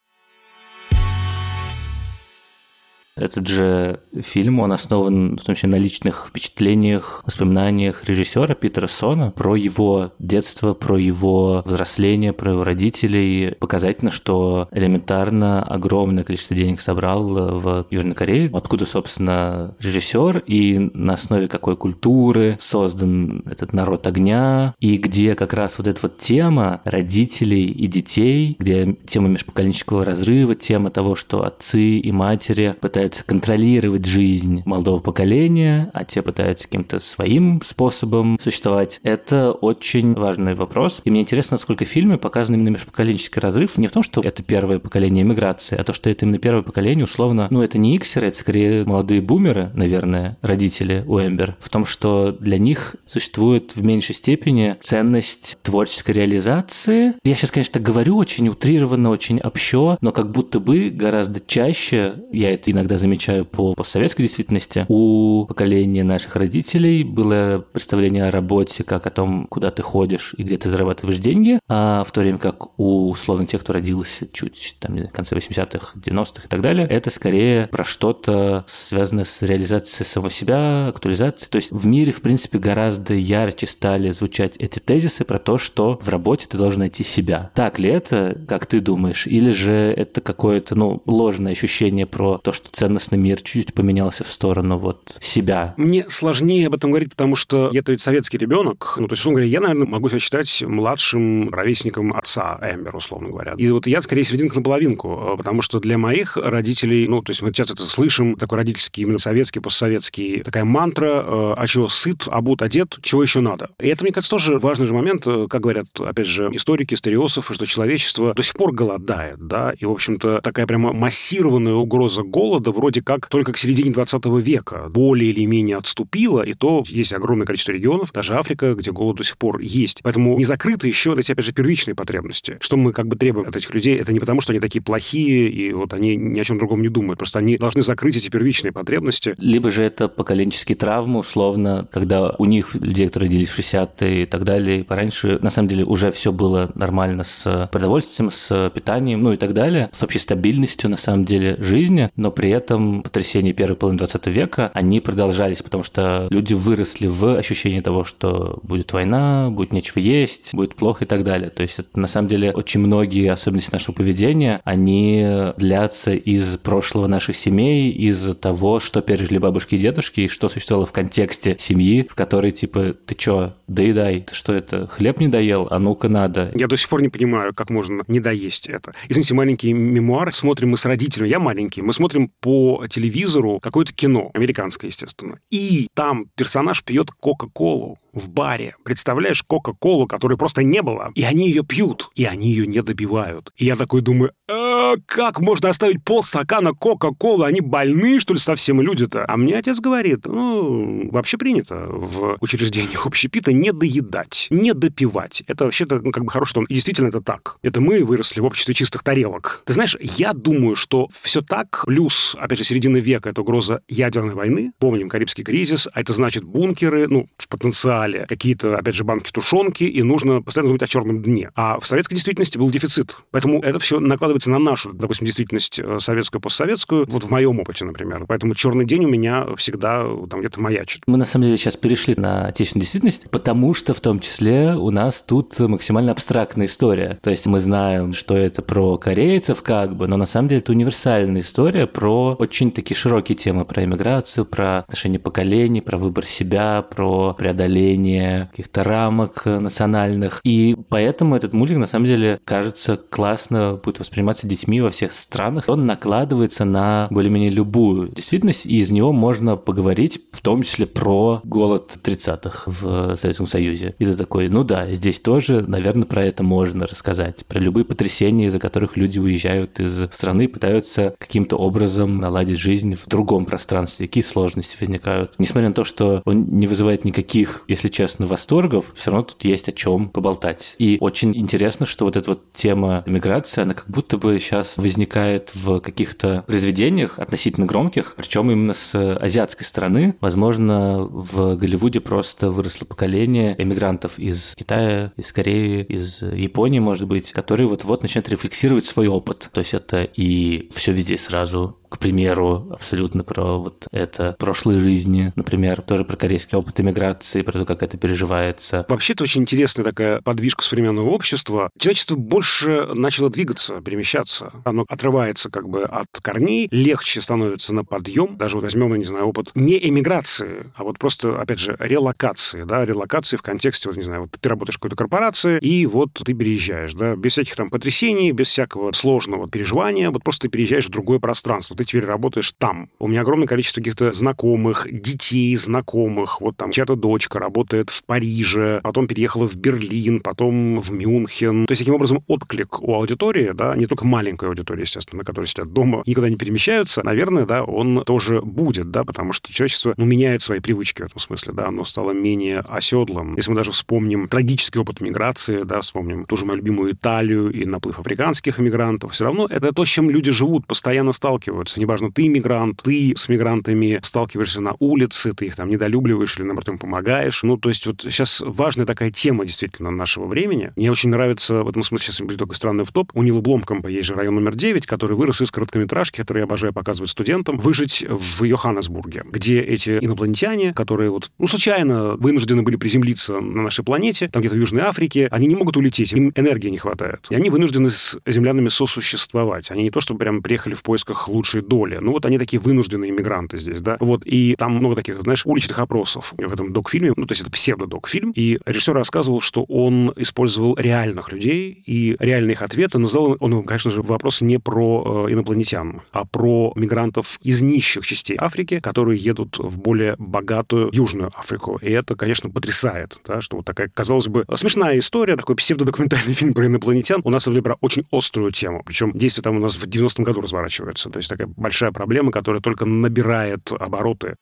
Этот 3.19 3.47
же 3.47 3.99
фильм, 4.19 4.59
он 4.59 4.71
основан 4.71 5.37
в 5.37 5.43
том 5.43 5.55
числе 5.55 5.69
на 5.69 5.75
личных 5.75 6.27
впечатлениях, 6.29 7.21
воспоминаниях 7.25 8.05
режиссера 8.05 8.55
Питера 8.55 8.87
Сона 8.87 9.31
про 9.31 9.55
его 9.55 10.13
детство, 10.19 10.73
про 10.73 10.97
его 10.97 11.61
взросление, 11.65 12.33
про 12.33 12.51
его 12.51 12.63
родителей. 12.63 13.55
Показательно, 13.59 14.11
что 14.11 14.69
элементарно 14.71 15.61
огромное 15.63 16.23
количество 16.23 16.55
денег 16.55 16.79
собрал 16.79 17.59
в 17.59 17.87
Южной 17.89 18.15
Корее, 18.15 18.49
откуда, 18.53 18.85
собственно, 18.85 19.75
режиссер 19.79 20.43
и 20.47 20.89
на 20.93 21.13
основе 21.13 21.47
какой 21.47 21.75
культуры 21.75 22.57
создан 22.61 23.43
этот 23.45 23.73
народ 23.73 24.07
огня, 24.07 24.73
и 24.79 24.97
где 24.97 25.35
как 25.35 25.53
раз 25.53 25.77
вот 25.77 25.87
эта 25.87 25.99
вот 26.01 26.19
тема 26.19 26.81
родителей 26.85 27.65
и 27.65 27.87
детей, 27.87 28.55
где 28.59 28.95
тема 29.05 29.27
межпоколенческого 29.27 30.05
разрыва, 30.05 30.55
тема 30.55 30.89
того, 30.89 31.15
что 31.15 31.43
отцы 31.43 31.97
и 31.97 32.11
матери 32.11 32.75
пытаются 32.79 33.08
пытаются 33.09 33.23
контролировать 33.23 34.05
жизнь 34.05 34.61
молодого 34.65 34.99
поколения, 34.99 35.89
а 35.93 36.03
те 36.03 36.21
пытаются 36.21 36.65
каким-то 36.65 36.99
своим 36.99 37.59
способом 37.65 38.37
существовать. 38.39 38.99
Это 39.01 39.51
очень 39.51 40.13
важный 40.13 40.53
вопрос. 40.53 41.01
И 41.05 41.09
мне 41.09 41.21
интересно, 41.21 41.55
насколько 41.55 41.85
в 41.85 41.87
фильме 41.87 42.17
показан 42.17 42.55
именно 42.55 42.69
межпоколенческий 42.69 43.41
разрыв. 43.41 43.77
Не 43.79 43.87
в 43.87 43.91
том, 43.91 44.03
что 44.03 44.21
это 44.21 44.43
первое 44.43 44.77
поколение 44.77 45.23
миграции, 45.23 45.75
а 45.75 45.83
то, 45.83 45.91
что 45.91 46.11
это 46.11 46.25
именно 46.25 46.37
первое 46.37 46.61
поколение, 46.61 47.05
условно, 47.05 47.47
ну, 47.49 47.63
это 47.63 47.79
не 47.79 47.95
иксеры, 47.95 48.27
это 48.27 48.37
скорее 48.37 48.85
молодые 48.85 49.21
бумеры, 49.21 49.71
наверное, 49.73 50.37
родители 50.43 51.03
у 51.07 51.19
Эмбер. 51.19 51.55
В 51.59 51.69
том, 51.69 51.85
что 51.85 52.31
для 52.31 52.59
них 52.59 52.95
существует 53.07 53.75
в 53.75 53.83
меньшей 53.83 54.13
степени 54.13 54.77
ценность 54.81 55.57
творческой 55.63 56.11
реализации. 56.11 57.15
Я 57.23 57.35
сейчас, 57.35 57.49
конечно, 57.49 57.79
говорю 57.79 58.17
очень 58.17 58.49
утрированно, 58.49 59.09
очень 59.09 59.39
общо, 59.39 59.97
но 60.01 60.11
как 60.11 60.31
будто 60.31 60.59
бы 60.59 60.91
гораздо 60.91 61.39
чаще, 61.39 62.13
я 62.31 62.53
это 62.53 62.69
иногда 62.69 62.88
замечаю 62.97 63.45
по 63.45 63.73
постсоветской 63.73 64.23
действительности, 64.23 64.85
у 64.87 65.45
поколения 65.45 66.03
наших 66.03 66.35
родителей 66.35 67.03
было 67.03 67.65
представление 67.71 68.25
о 68.25 68.31
работе 68.31 68.83
как 68.83 69.05
о 69.07 69.09
том, 69.09 69.47
куда 69.47 69.71
ты 69.71 69.81
ходишь 69.81 70.33
и 70.37 70.43
где 70.43 70.57
ты 70.57 70.69
зарабатываешь 70.69 71.19
деньги, 71.19 71.59
а 71.67 72.03
в 72.03 72.11
то 72.11 72.21
время 72.21 72.37
как 72.37 72.79
у, 72.79 73.09
условно, 73.09 73.45
тех, 73.45 73.61
кто 73.61 73.73
родился 73.73 74.27
чуть 74.31 74.77
там, 74.79 74.95
в 74.95 75.11
конце 75.11 75.35
80-х, 75.35 75.99
90-х 75.99 76.43
и 76.45 76.47
так 76.47 76.61
далее, 76.61 76.87
это 76.87 77.09
скорее 77.09 77.67
про 77.67 77.83
что-то 77.83 78.65
связанное 78.67 79.25
с 79.25 79.41
реализацией 79.41 80.07
самого 80.07 80.29
себя, 80.29 80.87
актуализацией. 80.87 81.49
То 81.51 81.55
есть 81.57 81.71
в 81.71 81.85
мире, 81.85 82.11
в 82.11 82.21
принципе, 82.21 82.59
гораздо 82.59 83.13
ярче 83.13 83.67
стали 83.67 84.11
звучать 84.11 84.55
эти 84.57 84.79
тезисы 84.79 85.23
про 85.25 85.39
то, 85.39 85.57
что 85.57 85.99
в 86.01 86.09
работе 86.09 86.47
ты 86.49 86.57
должен 86.57 86.79
найти 86.79 87.03
себя. 87.03 87.51
Так 87.55 87.79
ли 87.79 87.89
это, 87.89 88.39
как 88.47 88.65
ты 88.65 88.79
думаешь, 88.79 89.27
или 89.27 89.51
же 89.51 89.71
это 89.71 90.21
какое-то, 90.21 90.75
ну, 90.75 91.01
ложное 91.05 91.51
ощущение 91.51 92.05
про 92.05 92.37
то, 92.37 92.51
что 92.51 92.69
ценностный 92.79 93.17
мир 93.17 93.41
чуть-чуть 93.41 93.73
поменялся 93.73 94.23
в 94.23 94.27
сторону 94.31 94.77
вот 94.77 95.17
себя? 95.19 95.73
Мне 95.75 96.05
сложнее 96.07 96.67
об 96.67 96.75
этом 96.75 96.91
говорить, 96.91 97.09
потому 97.09 97.35
что 97.35 97.69
я-то 97.73 97.91
ведь 97.91 97.99
советский 97.99 98.37
ребенок. 98.37 98.95
Ну, 98.97 99.07
то 99.07 99.13
есть, 99.13 99.21
условно 99.21 99.39
говоря, 99.39 99.51
я, 99.51 99.59
наверное, 99.59 99.85
могу 99.85 100.07
себя 100.09 100.19
считать 100.19 100.63
младшим 100.65 101.49
ровесником 101.49 102.13
отца 102.13 102.57
Эмбер, 102.61 102.95
условно 102.95 103.29
говоря. 103.29 103.55
И 103.57 103.69
вот 103.69 103.85
я, 103.85 104.01
скорее, 104.01 104.23
серединка 104.23 104.55
на 104.55 104.63
половинку, 104.63 105.35
потому 105.37 105.61
что 105.61 105.79
для 105.79 105.97
моих 105.97 106.37
родителей, 106.37 107.07
ну, 107.07 107.21
то 107.21 107.31
есть 107.31 107.41
мы 107.41 107.51
часто 107.53 107.73
это 107.73 107.83
слышим, 107.83 108.35
такой 108.37 108.59
родительский, 108.59 109.03
именно 109.03 109.17
советский, 109.17 109.59
постсоветский, 109.59 110.41
такая 110.43 110.63
мантра, 110.63 111.53
а 111.55 111.67
чего 111.67 111.89
сыт, 111.89 112.27
обут, 112.27 112.61
одет, 112.61 112.97
чего 113.01 113.21
еще 113.21 113.41
надо. 113.41 113.71
И 113.79 113.87
это, 113.89 114.03
мне 114.03 114.13
кажется, 114.13 114.31
тоже 114.31 114.57
важный 114.57 114.87
же 114.87 114.93
момент, 114.93 115.25
как 115.25 115.61
говорят, 115.61 115.87
опять 115.99 116.27
же, 116.27 116.49
историки, 116.53 116.95
стереософы, 116.95 117.53
что 117.53 117.65
человечество 117.65 118.33
до 118.33 118.41
сих 118.41 118.53
пор 118.53 118.71
голодает, 118.71 119.45
да, 119.45 119.73
и, 119.77 119.85
в 119.85 119.91
общем-то, 119.91 120.39
такая 120.41 120.65
прямо 120.65 120.93
массированная 120.93 121.73
угроза 121.73 122.23
голода 122.23 122.68
вроде 122.71 123.01
как 123.01 123.27
только 123.27 123.53
к 123.53 123.57
середине 123.57 123.91
20 123.91 124.25
века 124.41 124.87
более 124.89 125.31
или 125.31 125.45
менее 125.45 125.77
отступила, 125.77 126.41
и 126.41 126.53
то 126.53 126.83
есть 126.87 127.13
огромное 127.13 127.45
количество 127.45 127.71
регионов, 127.71 128.11
даже 128.13 128.35
Африка, 128.35 128.73
где 128.73 128.91
голод 128.91 129.17
до 129.17 129.23
сих 129.23 129.37
пор 129.37 129.59
есть. 129.59 130.01
Поэтому 130.03 130.37
не 130.37 130.45
закрыты 130.45 130.87
еще 130.87 131.15
эти, 131.17 131.31
опять 131.31 131.45
же, 131.45 131.53
первичные 131.53 131.95
потребности. 131.95 132.57
Что 132.59 132.77
мы 132.77 132.93
как 132.93 133.07
бы 133.07 133.15
требуем 133.15 133.47
от 133.47 133.55
этих 133.55 133.73
людей, 133.73 133.97
это 133.97 134.13
не 134.13 134.19
потому, 134.19 134.41
что 134.41 134.51
они 134.51 134.59
такие 134.59 134.81
плохие, 134.81 135.49
и 135.49 135.73
вот 135.73 135.93
они 135.93 136.15
ни 136.15 136.39
о 136.39 136.43
чем 136.43 136.57
другом 136.57 136.81
не 136.81 136.89
думают, 136.89 137.19
просто 137.19 137.39
они 137.39 137.57
должны 137.57 137.81
закрыть 137.81 138.17
эти 138.17 138.29
первичные 138.29 138.71
потребности. 138.71 139.35
Либо 139.37 139.69
же 139.71 139.83
это 139.83 140.07
поколенческие 140.07 140.75
травмы, 140.75 141.19
условно, 141.19 141.87
когда 141.91 142.35
у 142.37 142.45
них, 142.45 142.75
людей, 142.75 143.07
которые 143.07 143.29
родились 143.29 143.49
в 143.49 143.59
60-е 143.59 144.23
и 144.23 144.25
так 144.25 144.43
далее, 144.43 144.83
пораньше, 144.83 145.39
на 145.41 145.49
самом 145.49 145.67
деле, 145.69 145.85
уже 145.85 146.11
все 146.11 146.31
было 146.31 146.71
нормально 146.75 147.23
с 147.23 147.69
продовольствием, 147.71 148.31
с 148.31 148.71
питанием, 148.73 149.21
ну 149.21 149.33
и 149.33 149.37
так 149.37 149.53
далее, 149.53 149.89
с 149.93 150.03
общей 150.03 150.19
стабильностью, 150.19 150.89
на 150.89 150.97
самом 150.97 151.25
деле, 151.25 151.57
жизни, 151.59 152.09
но 152.15 152.31
при 152.31 152.49
этом 152.49 152.58
потрясения 152.59 153.53
первой 153.53 153.75
половины 153.75 153.99
20 153.99 154.27
века, 154.27 154.71
они 154.73 154.99
продолжались, 154.99 155.61
потому 155.61 155.83
что 155.83 156.27
люди 156.29 156.53
выросли 156.53 157.07
в 157.07 157.37
ощущении 157.37 157.81
того, 157.81 158.03
что 158.03 158.59
будет 158.63 158.93
война, 158.93 159.49
будет 159.49 159.73
нечего 159.73 159.99
есть, 159.99 160.53
будет 160.53 160.75
плохо 160.75 161.05
и 161.05 161.07
так 161.07 161.23
далее. 161.23 161.49
То 161.49 161.63
есть 161.63 161.79
это, 161.79 161.99
на 161.99 162.07
самом 162.07 162.27
деле 162.27 162.51
очень 162.51 162.79
многие 162.79 163.31
особенности 163.31 163.71
нашего 163.71 163.95
поведения, 163.95 164.61
они 164.63 165.25
длятся 165.57 166.13
из 166.13 166.57
прошлого 166.57 167.07
наших 167.07 167.35
семей, 167.35 167.91
из 167.91 168.35
того, 168.37 168.79
что 168.79 169.01
пережили 169.01 169.37
бабушки 169.37 169.75
и 169.75 169.77
дедушки, 169.77 170.21
и 170.21 170.27
что 170.27 170.49
существовало 170.49 170.85
в 170.85 170.91
контексте 170.91 171.55
семьи, 171.59 172.07
в 172.09 172.15
которой 172.15 172.51
типа 172.51 172.95
ты 173.05 173.15
чё, 173.15 173.53
доедай, 173.67 174.21
ты 174.21 174.35
что 174.35 174.53
это, 174.53 174.87
хлеб 174.87 175.19
не 175.19 175.27
доел, 175.27 175.67
а 175.69 175.79
ну-ка 175.79 176.09
надо. 176.09 176.51
Я 176.55 176.67
до 176.67 176.77
сих 176.77 176.89
пор 176.89 177.01
не 177.01 177.09
понимаю, 177.09 177.53
как 177.53 177.69
можно 177.69 178.03
не 178.07 178.19
доесть 178.19 178.67
это. 178.67 178.93
Извините, 179.07 179.33
маленькие 179.33 179.73
мемуары 179.73 180.31
смотрим 180.31 180.69
мы 180.69 180.77
с 180.77 180.85
родителями, 180.85 181.29
я 181.29 181.39
маленький, 181.39 181.81
мы 181.81 181.93
смотрим 181.93 182.31
по 182.39 182.48
телевизору 182.89 183.59
какое-то 183.59 183.93
кино, 183.93 184.31
американское, 184.33 184.89
естественно, 184.89 185.39
и 185.49 185.87
там 185.93 186.27
персонаж 186.35 186.83
пьет 186.83 187.11
Кока-Колу 187.11 187.97
в 188.13 188.29
баре. 188.29 188.75
Представляешь, 188.83 189.43
Кока-Колу, 189.43 190.07
которой 190.07 190.37
просто 190.37 190.63
не 190.63 190.81
было. 190.81 191.11
И 191.15 191.23
они 191.23 191.47
ее 191.47 191.63
пьют, 191.63 192.09
и 192.15 192.25
они 192.25 192.49
ее 192.49 192.67
не 192.67 192.81
добивают. 192.81 193.51
И 193.57 193.65
я 193.65 193.75
такой 193.75 194.01
думаю, 194.01 194.31
э, 194.47 194.95
как 195.05 195.39
можно 195.39 195.69
оставить 195.69 196.03
полстакана 196.03 196.73
Кока-Колы? 196.73 197.45
Они 197.45 197.61
больны, 197.61 198.19
что 198.19 198.33
ли, 198.33 198.39
совсем 198.39 198.81
люди-то? 198.81 199.25
А 199.27 199.37
мне 199.37 199.57
отец 199.57 199.79
говорит, 199.79 200.25
ну, 200.25 201.09
вообще 201.11 201.37
принято 201.37 201.85
в 201.87 202.37
учреждениях 202.41 203.05
общепита 203.05 203.53
не 203.53 203.71
доедать, 203.71 204.47
не 204.49 204.73
допивать. 204.73 205.43
Это 205.47 205.65
вообще-то, 205.65 205.99
ну, 205.99 206.11
как 206.11 206.23
бы 206.23 206.31
хорошо, 206.31 206.49
что 206.49 206.59
он... 206.61 206.65
И 206.65 206.73
действительно 206.73 207.09
это 207.09 207.21
так. 207.21 207.57
Это 207.61 207.81
мы 207.81 208.03
выросли 208.03 208.39
в 208.39 208.45
обществе 208.45 208.73
чистых 208.73 209.03
тарелок. 209.03 209.63
Ты 209.65 209.73
знаешь, 209.73 209.95
я 209.99 210.33
думаю, 210.33 210.75
что 210.75 211.07
все 211.11 211.41
так, 211.41 211.83
плюс, 211.85 212.35
опять 212.39 212.59
же, 212.59 212.63
середина 212.63 212.97
века, 212.97 213.29
это 213.29 213.41
угроза 213.41 213.81
ядерной 213.87 214.33
войны. 214.33 214.71
Помним 214.79 215.09
Карибский 215.09 215.43
кризис, 215.43 215.87
а 215.93 216.01
это 216.01 216.13
значит 216.13 216.43
бункеры, 216.43 217.07
ну, 217.07 217.27
в 217.37 217.47
потенциале 217.47 217.98
далее. 217.99 218.25
Какие-то, 218.27 218.77
опять 218.77 218.95
же, 218.95 219.03
банки 219.03 219.31
тушенки, 219.31 219.83
и 219.83 220.01
нужно 220.03 220.41
постоянно 220.41 220.69
думать 220.69 220.83
о 220.83 220.87
черном 220.87 221.21
дне. 221.21 221.51
А 221.55 221.79
в 221.79 221.87
советской 221.87 222.15
действительности 222.15 222.57
был 222.57 222.69
дефицит. 222.69 223.15
Поэтому 223.31 223.61
это 223.61 223.79
все 223.79 223.99
накладывается 223.99 224.51
на 224.51 224.59
нашу, 224.59 224.93
допустим, 224.93 225.25
действительность 225.25 225.79
э, 225.79 225.99
советскую, 225.99 226.41
постсоветскую, 226.41 227.05
вот 227.09 227.23
в 227.23 227.29
моем 227.29 227.59
опыте, 227.59 227.85
например. 227.85 228.25
Поэтому 228.27 228.55
черный 228.55 228.85
день 228.85 229.05
у 229.05 229.09
меня 229.09 229.47
всегда 229.57 230.05
там 230.29 230.39
где-то 230.39 230.61
маячит. 230.61 231.03
Мы, 231.07 231.17
на 231.17 231.25
самом 231.25 231.45
деле, 231.45 231.57
сейчас 231.57 231.75
перешли 231.75 232.15
на 232.15 232.47
отечественную 232.47 232.83
действительность, 232.83 233.29
потому 233.29 233.73
что 233.73 233.93
в 233.93 233.99
том 233.99 234.19
числе 234.19 234.75
у 234.75 234.89
нас 234.91 235.21
тут 235.21 235.59
максимально 235.59 236.11
абстрактная 236.11 236.67
история. 236.67 237.19
То 237.21 237.31
есть 237.31 237.45
мы 237.47 237.59
знаем, 237.59 238.13
что 238.13 238.35
это 238.35 238.61
про 238.61 238.97
корейцев 238.97 239.61
как 239.61 239.95
бы, 239.95 240.07
но 240.07 240.17
на 240.17 240.25
самом 240.25 240.49
деле 240.49 240.61
это 240.61 240.71
универсальная 240.71 241.41
история 241.41 241.87
про 241.87 242.35
очень 242.39 242.71
такие 242.71 242.95
широкие 242.95 243.35
темы, 243.35 243.65
про 243.65 243.83
иммиграцию, 243.83 244.45
про 244.45 244.79
отношения 244.79 245.19
поколений, 245.19 245.81
про 245.81 245.97
выбор 245.97 246.25
себя, 246.25 246.81
про 246.81 247.33
преодоление 247.33 247.88
преодоление 247.89 248.49
каких-то 248.51 248.83
рамок 248.83 249.45
национальных. 249.45 250.41
И 250.43 250.75
поэтому 250.89 251.35
этот 251.35 251.53
мультик, 251.53 251.77
на 251.77 251.87
самом 251.87 252.05
деле, 252.05 252.39
кажется, 252.43 252.97
классно 252.97 253.79
будет 253.83 253.99
восприниматься 253.99 254.47
детьми 254.47 254.81
во 254.81 254.89
всех 254.89 255.13
странах. 255.13 255.65
Он 255.67 255.85
накладывается 255.85 256.65
на 256.65 257.07
более-менее 257.09 257.49
любую 257.49 258.09
действительность, 258.09 258.65
и 258.65 258.77
из 258.77 258.91
него 258.91 259.11
можно 259.11 259.55
поговорить, 259.55 260.21
в 260.31 260.41
том 260.41 260.63
числе 260.63 260.85
про 260.85 261.41
голод 261.43 261.97
30-х 262.03 262.63
в 262.71 263.15
Советском 263.15 263.47
Союзе. 263.47 263.95
И 263.99 264.05
ты 264.05 264.15
такой, 264.15 264.49
ну 264.49 264.63
да, 264.63 264.89
здесь 264.91 265.19
тоже, 265.19 265.63
наверное, 265.67 266.05
про 266.05 266.23
это 266.25 266.43
можно 266.43 266.85
рассказать. 266.85 267.45
Про 267.45 267.59
любые 267.59 267.85
потрясения, 267.85 268.47
из-за 268.47 268.59
которых 268.59 268.97
люди 268.97 269.19
уезжают 269.19 269.79
из 269.79 270.11
страны 270.11 270.43
и 270.43 270.47
пытаются 270.47 271.15
каким-то 271.17 271.57
образом 271.57 272.17
наладить 272.17 272.59
жизнь 272.59 272.95
в 272.95 273.07
другом 273.07 273.45
пространстве. 273.45 274.07
Какие 274.07 274.23
сложности 274.23 274.77
возникают. 274.79 275.33
Несмотря 275.37 275.69
на 275.69 275.73
то, 275.73 275.83
что 275.83 276.21
он 276.25 276.45
не 276.45 276.67
вызывает 276.67 277.05
никаких, 277.05 277.63
если 277.67 277.78
честно, 277.87 278.25
восторгов, 278.25 278.91
все 278.93 279.11
равно 279.11 279.23
тут 279.23 279.43
есть 279.45 279.69
о 279.69 279.71
чем 279.71 280.09
поболтать. 280.09 280.75
И 280.77 280.97
очень 280.99 281.35
интересно, 281.35 281.85
что 281.85 282.05
вот 282.05 282.17
эта 282.17 282.31
вот 282.31 282.51
тема 282.53 283.03
миграции, 283.05 283.61
она 283.61 283.73
как 283.73 283.89
будто 283.89 284.17
бы 284.17 284.37
сейчас 284.39 284.77
возникает 284.77 285.51
в 285.53 285.79
каких-то 285.79 286.43
произведениях 286.47 287.19
относительно 287.19 287.65
громких, 287.65 288.15
причем 288.17 288.51
именно 288.51 288.73
с 288.73 288.93
азиатской 289.15 289.65
стороны. 289.65 290.15
Возможно, 290.19 290.99
в 290.99 291.55
Голливуде 291.55 292.01
просто 292.01 292.51
выросло 292.51 292.85
поколение 292.85 293.55
эмигрантов 293.57 294.19
из 294.19 294.55
Китая, 294.55 295.13
из 295.15 295.31
Кореи, 295.31 295.83
из 295.83 296.21
Японии, 296.21 296.79
может 296.79 297.07
быть, 297.07 297.31
которые 297.31 297.67
вот-вот 297.67 298.01
начинают 298.01 298.29
рефлексировать 298.29 298.85
свой 298.85 299.07
опыт. 299.07 299.49
То 299.53 299.59
есть 299.59 299.73
это 299.73 300.03
и 300.03 300.69
все 300.73 300.91
везде 300.91 301.17
сразу, 301.17 301.77
к 301.89 301.97
примеру, 301.97 302.67
абсолютно 302.71 303.23
про 303.23 303.59
вот 303.59 303.87
это 303.91 304.35
прошлые 304.39 304.79
жизни, 304.79 305.33
например, 305.35 305.81
тоже 305.81 306.05
про 306.05 306.15
корейский 306.15 306.57
опыт 306.57 306.79
иммиграции, 306.79 307.41
про 307.41 307.53
то, 307.53 307.65
как 307.65 307.83
это 307.83 307.97
переживается. 307.97 308.85
Вообще, 308.87 309.13
это 309.13 309.23
очень 309.23 309.41
интересная 309.41 309.83
такая 309.83 310.21
подвижка 310.21 310.63
современного 310.63 311.09
общества. 311.09 311.69
Человечество 311.77 312.15
больше 312.15 312.87
начало 312.93 313.29
двигаться, 313.29 313.81
перемещаться. 313.81 314.53
Оно 314.65 314.85
отрывается 314.87 315.49
как 315.49 315.67
бы 315.67 315.83
от 315.83 316.07
корней, 316.21 316.67
легче 316.71 317.21
становится 317.21 317.73
на 317.73 317.83
подъем. 317.83 318.37
Даже 318.37 318.55
вот 318.55 318.63
возьмем, 318.63 318.95
не 318.95 319.05
знаю, 319.05 319.27
опыт 319.27 319.51
не 319.55 319.77
эмиграции, 319.87 320.71
а 320.75 320.83
вот 320.83 320.99
просто, 320.99 321.39
опять 321.39 321.59
же, 321.59 321.75
релокации, 321.79 322.63
да, 322.63 322.85
релокации 322.85 323.37
в 323.37 323.41
контексте, 323.41 323.89
вот, 323.89 323.97
не 323.97 324.03
знаю, 324.03 324.21
вот 324.21 324.31
ты 324.39 324.49
работаешь 324.49 324.75
в 324.75 324.79
какой-то 324.79 324.95
корпорации, 324.95 325.57
и 325.59 325.85
вот 325.85 326.13
ты 326.13 326.33
переезжаешь, 326.33 326.93
да, 326.93 327.15
без 327.15 327.33
всяких 327.33 327.55
там 327.55 327.69
потрясений, 327.69 328.31
без 328.31 328.47
всякого 328.47 328.91
сложного 328.91 329.49
переживания, 329.49 330.11
вот 330.11 330.23
просто 330.23 330.43
ты 330.43 330.49
переезжаешь 330.49 330.87
в 330.87 330.91
другое 330.91 331.19
пространство 331.19 331.75
ты 331.79 331.85
теперь 331.85 332.05
работаешь 332.05 332.53
там. 332.57 332.89
У 332.99 333.07
меня 333.07 333.21
огромное 333.21 333.47
количество 333.47 333.79
каких-то 333.79 334.11
знакомых, 334.11 334.85
детей 334.91 335.55
знакомых. 335.55 336.41
Вот 336.41 336.57
там 336.57 336.71
чья-то 336.71 336.95
дочка 336.95 337.39
работает 337.39 337.89
в 337.89 338.03
Париже, 338.03 338.81
потом 338.83 339.07
переехала 339.07 339.47
в 339.47 339.55
Берлин, 339.55 340.19
потом 340.19 340.81
в 340.81 340.91
Мюнхен. 340.91 341.65
То 341.67 341.71
есть, 341.71 341.79
таким 341.79 341.95
образом, 341.95 342.21
отклик 342.27 342.81
у 342.81 342.93
аудитории, 342.93 343.51
да, 343.53 343.77
не 343.77 343.85
только 343.85 344.05
маленькой 344.05 344.49
аудитории, 344.49 344.81
естественно, 344.81 345.23
которые 345.23 345.47
сидят 345.47 345.71
дома, 345.71 346.03
никуда 346.05 346.29
не 346.29 346.35
перемещаются, 346.35 347.01
наверное, 347.01 347.45
да, 347.45 347.63
он 347.63 348.03
тоже 348.03 348.41
будет, 348.41 348.91
да, 348.91 349.05
потому 349.05 349.31
что 349.31 349.53
человечество, 349.53 349.93
ну, 349.95 350.03
меняет 350.03 350.41
свои 350.41 350.59
привычки 350.59 351.01
в 351.01 351.05
этом 351.05 351.19
смысле, 351.19 351.53
да, 351.53 351.67
оно 351.67 351.85
стало 351.85 352.11
менее 352.11 352.59
оседлым. 352.59 353.37
Если 353.37 353.51
мы 353.51 353.55
даже 353.55 353.71
вспомним 353.71 354.27
трагический 354.27 354.81
опыт 354.81 354.99
миграции, 354.99 355.63
да, 355.63 355.79
вспомним 355.79 356.25
ту 356.25 356.35
же 356.35 356.45
мою 356.45 356.57
любимую 356.57 356.91
Италию 356.91 357.51
и 357.51 357.63
наплыв 357.63 357.99
африканских 357.99 358.59
иммигрантов, 358.59 359.13
все 359.13 359.23
равно 359.23 359.47
это 359.49 359.71
то, 359.71 359.85
с 359.85 359.87
чем 359.87 360.09
люди 360.09 360.31
живут, 360.31 360.67
постоянно 360.67 361.13
сталкиваются 361.13 361.68
сталкиваются. 361.69 361.79
Неважно, 361.79 362.11
ты 362.11 362.27
мигрант, 362.27 362.81
ты 362.83 363.13
с 363.15 363.29
мигрантами 363.29 363.99
сталкиваешься 364.01 364.61
на 364.61 364.75
улице, 364.79 365.33
ты 365.33 365.45
их 365.45 365.55
там 365.55 365.69
недолюбливаешь 365.69 366.37
или, 366.37 366.45
наоборот, 366.45 366.69
им 366.69 366.77
помогаешь. 366.77 367.43
Ну, 367.43 367.57
то 367.57 367.69
есть 367.69 367.85
вот 367.85 368.01
сейчас 368.01 368.41
важная 368.45 368.85
такая 368.85 369.11
тема 369.11 369.45
действительно 369.45 369.91
нашего 369.91 370.25
времени. 370.25 370.71
Мне 370.75 370.91
очень 370.91 371.09
нравится, 371.09 371.63
в 371.63 371.69
этом 371.69 371.83
смысле 371.83 372.07
сейчас 372.07 372.21
будет 372.21 372.39
такой 372.39 372.55
странный 372.55 372.85
в 372.85 372.91
топ. 372.91 373.11
У 373.13 373.23
Нила 373.23 373.41
Бломкомпа 373.41 373.87
есть 373.87 374.07
же 374.07 374.15
район 374.15 374.35
номер 374.35 374.55
9, 374.55 374.85
который 374.85 375.15
вырос 375.15 375.41
из 375.41 375.51
короткометражки, 375.51 376.17
который 376.17 376.39
я 376.39 376.43
обожаю 376.43 376.73
показывать 376.73 377.11
студентам, 377.11 377.57
«Выжить 377.57 378.05
в 378.07 378.43
Йоханнесбурге», 378.43 379.23
где 379.25 379.61
эти 379.61 379.99
инопланетяне, 380.01 380.73
которые 380.73 381.09
вот, 381.09 381.31
ну, 381.37 381.47
случайно 381.47 382.15
вынуждены 382.15 382.61
были 382.61 382.75
приземлиться 382.75 383.39
на 383.39 383.63
нашей 383.63 383.83
планете, 383.83 384.27
там 384.27 384.41
где-то 384.41 384.55
в 384.55 384.59
Южной 384.59 384.83
Африке, 384.83 385.27
они 385.31 385.47
не 385.47 385.55
могут 385.55 385.77
улететь, 385.77 386.13
им 386.13 386.31
энергии 386.35 386.69
не 386.69 386.77
хватает. 386.77 387.25
И 387.29 387.35
они 387.35 387.49
вынуждены 387.49 387.89
с 387.89 388.17
землянами 388.25 388.69
сосуществовать. 388.69 389.71
Они 389.71 389.83
не 389.83 389.91
то, 389.91 390.01
чтобы 390.01 390.19
прям 390.19 390.41
приехали 390.41 390.73
в 390.73 390.83
поисках 390.83 391.27
лучшей 391.27 391.58
большей 391.59 391.61
доли. 391.61 391.99
Ну, 392.01 392.11
вот 392.11 392.25
они 392.25 392.37
такие 392.37 392.59
вынужденные 392.59 393.11
иммигранты 393.11 393.57
здесь, 393.57 393.81
да. 393.81 393.97
Вот, 393.99 394.23
и 394.25 394.55
там 394.57 394.75
много 394.75 394.95
таких, 394.95 395.21
знаешь, 395.21 395.45
уличных 395.45 395.79
опросов 395.79 396.33
в 396.37 396.53
этом 396.53 396.73
док-фильме. 396.73 397.13
Ну, 397.15 397.25
то 397.25 397.33
есть 397.33 397.41
это 397.41 397.51
псевдо-док-фильм. 397.51 398.31
И 398.35 398.59
режиссер 398.65 398.93
рассказывал, 398.93 399.41
что 399.41 399.63
он 399.63 400.13
использовал 400.15 400.75
реальных 400.75 401.31
людей 401.31 401.83
и 401.85 402.15
реальные 402.19 402.53
их 402.53 402.61
ответы, 402.61 402.97
но 402.99 403.07
задал 403.07 403.37
он, 403.39 403.63
конечно 403.63 403.91
же, 403.91 404.01
вопрос 404.01 404.41
не 404.41 404.59
про 404.59 405.27
э, 405.27 405.33
инопланетян, 405.33 406.01
а 406.11 406.25
про 406.25 406.71
мигрантов 406.75 407.39
из 407.43 407.61
нищих 407.61 408.05
частей 408.05 408.37
Африки, 408.39 408.79
которые 408.79 409.19
едут 409.19 409.57
в 409.59 409.77
более 409.77 410.15
богатую 410.17 410.89
Южную 410.91 411.31
Африку. 411.35 411.79
И 411.81 411.91
это, 411.91 412.15
конечно, 412.15 412.49
потрясает, 412.49 413.19
да, 413.25 413.41
что 413.41 413.57
вот 413.57 413.65
такая, 413.65 413.89
казалось 413.93 414.27
бы, 414.27 414.45
смешная 414.55 414.99
история, 414.99 415.35
такой 415.35 415.55
псевдодокументальный 415.55 416.33
фильм 416.39 416.53
про 416.53 416.65
инопланетян, 416.65 417.21
у 417.23 417.29
нас 417.29 417.47
про 417.63 417.77
очень 417.81 418.05
острую 418.11 418.51
тему. 418.51 418.83
Причем 418.85 419.11
действие 419.13 419.43
там 419.43 419.57
у 419.57 419.59
нас 419.59 419.75
в 419.75 419.85
90-м 419.85 420.23
году 420.23 420.41
разворачивается. 420.41 421.09
То 421.09 421.17
есть 421.17 421.29
такая 421.29 421.48
большая 421.57 421.91
проблема, 421.91 422.31
которая 422.31 422.61
только 422.61 422.85
набирает 422.85 423.71
обороты. 423.71 424.35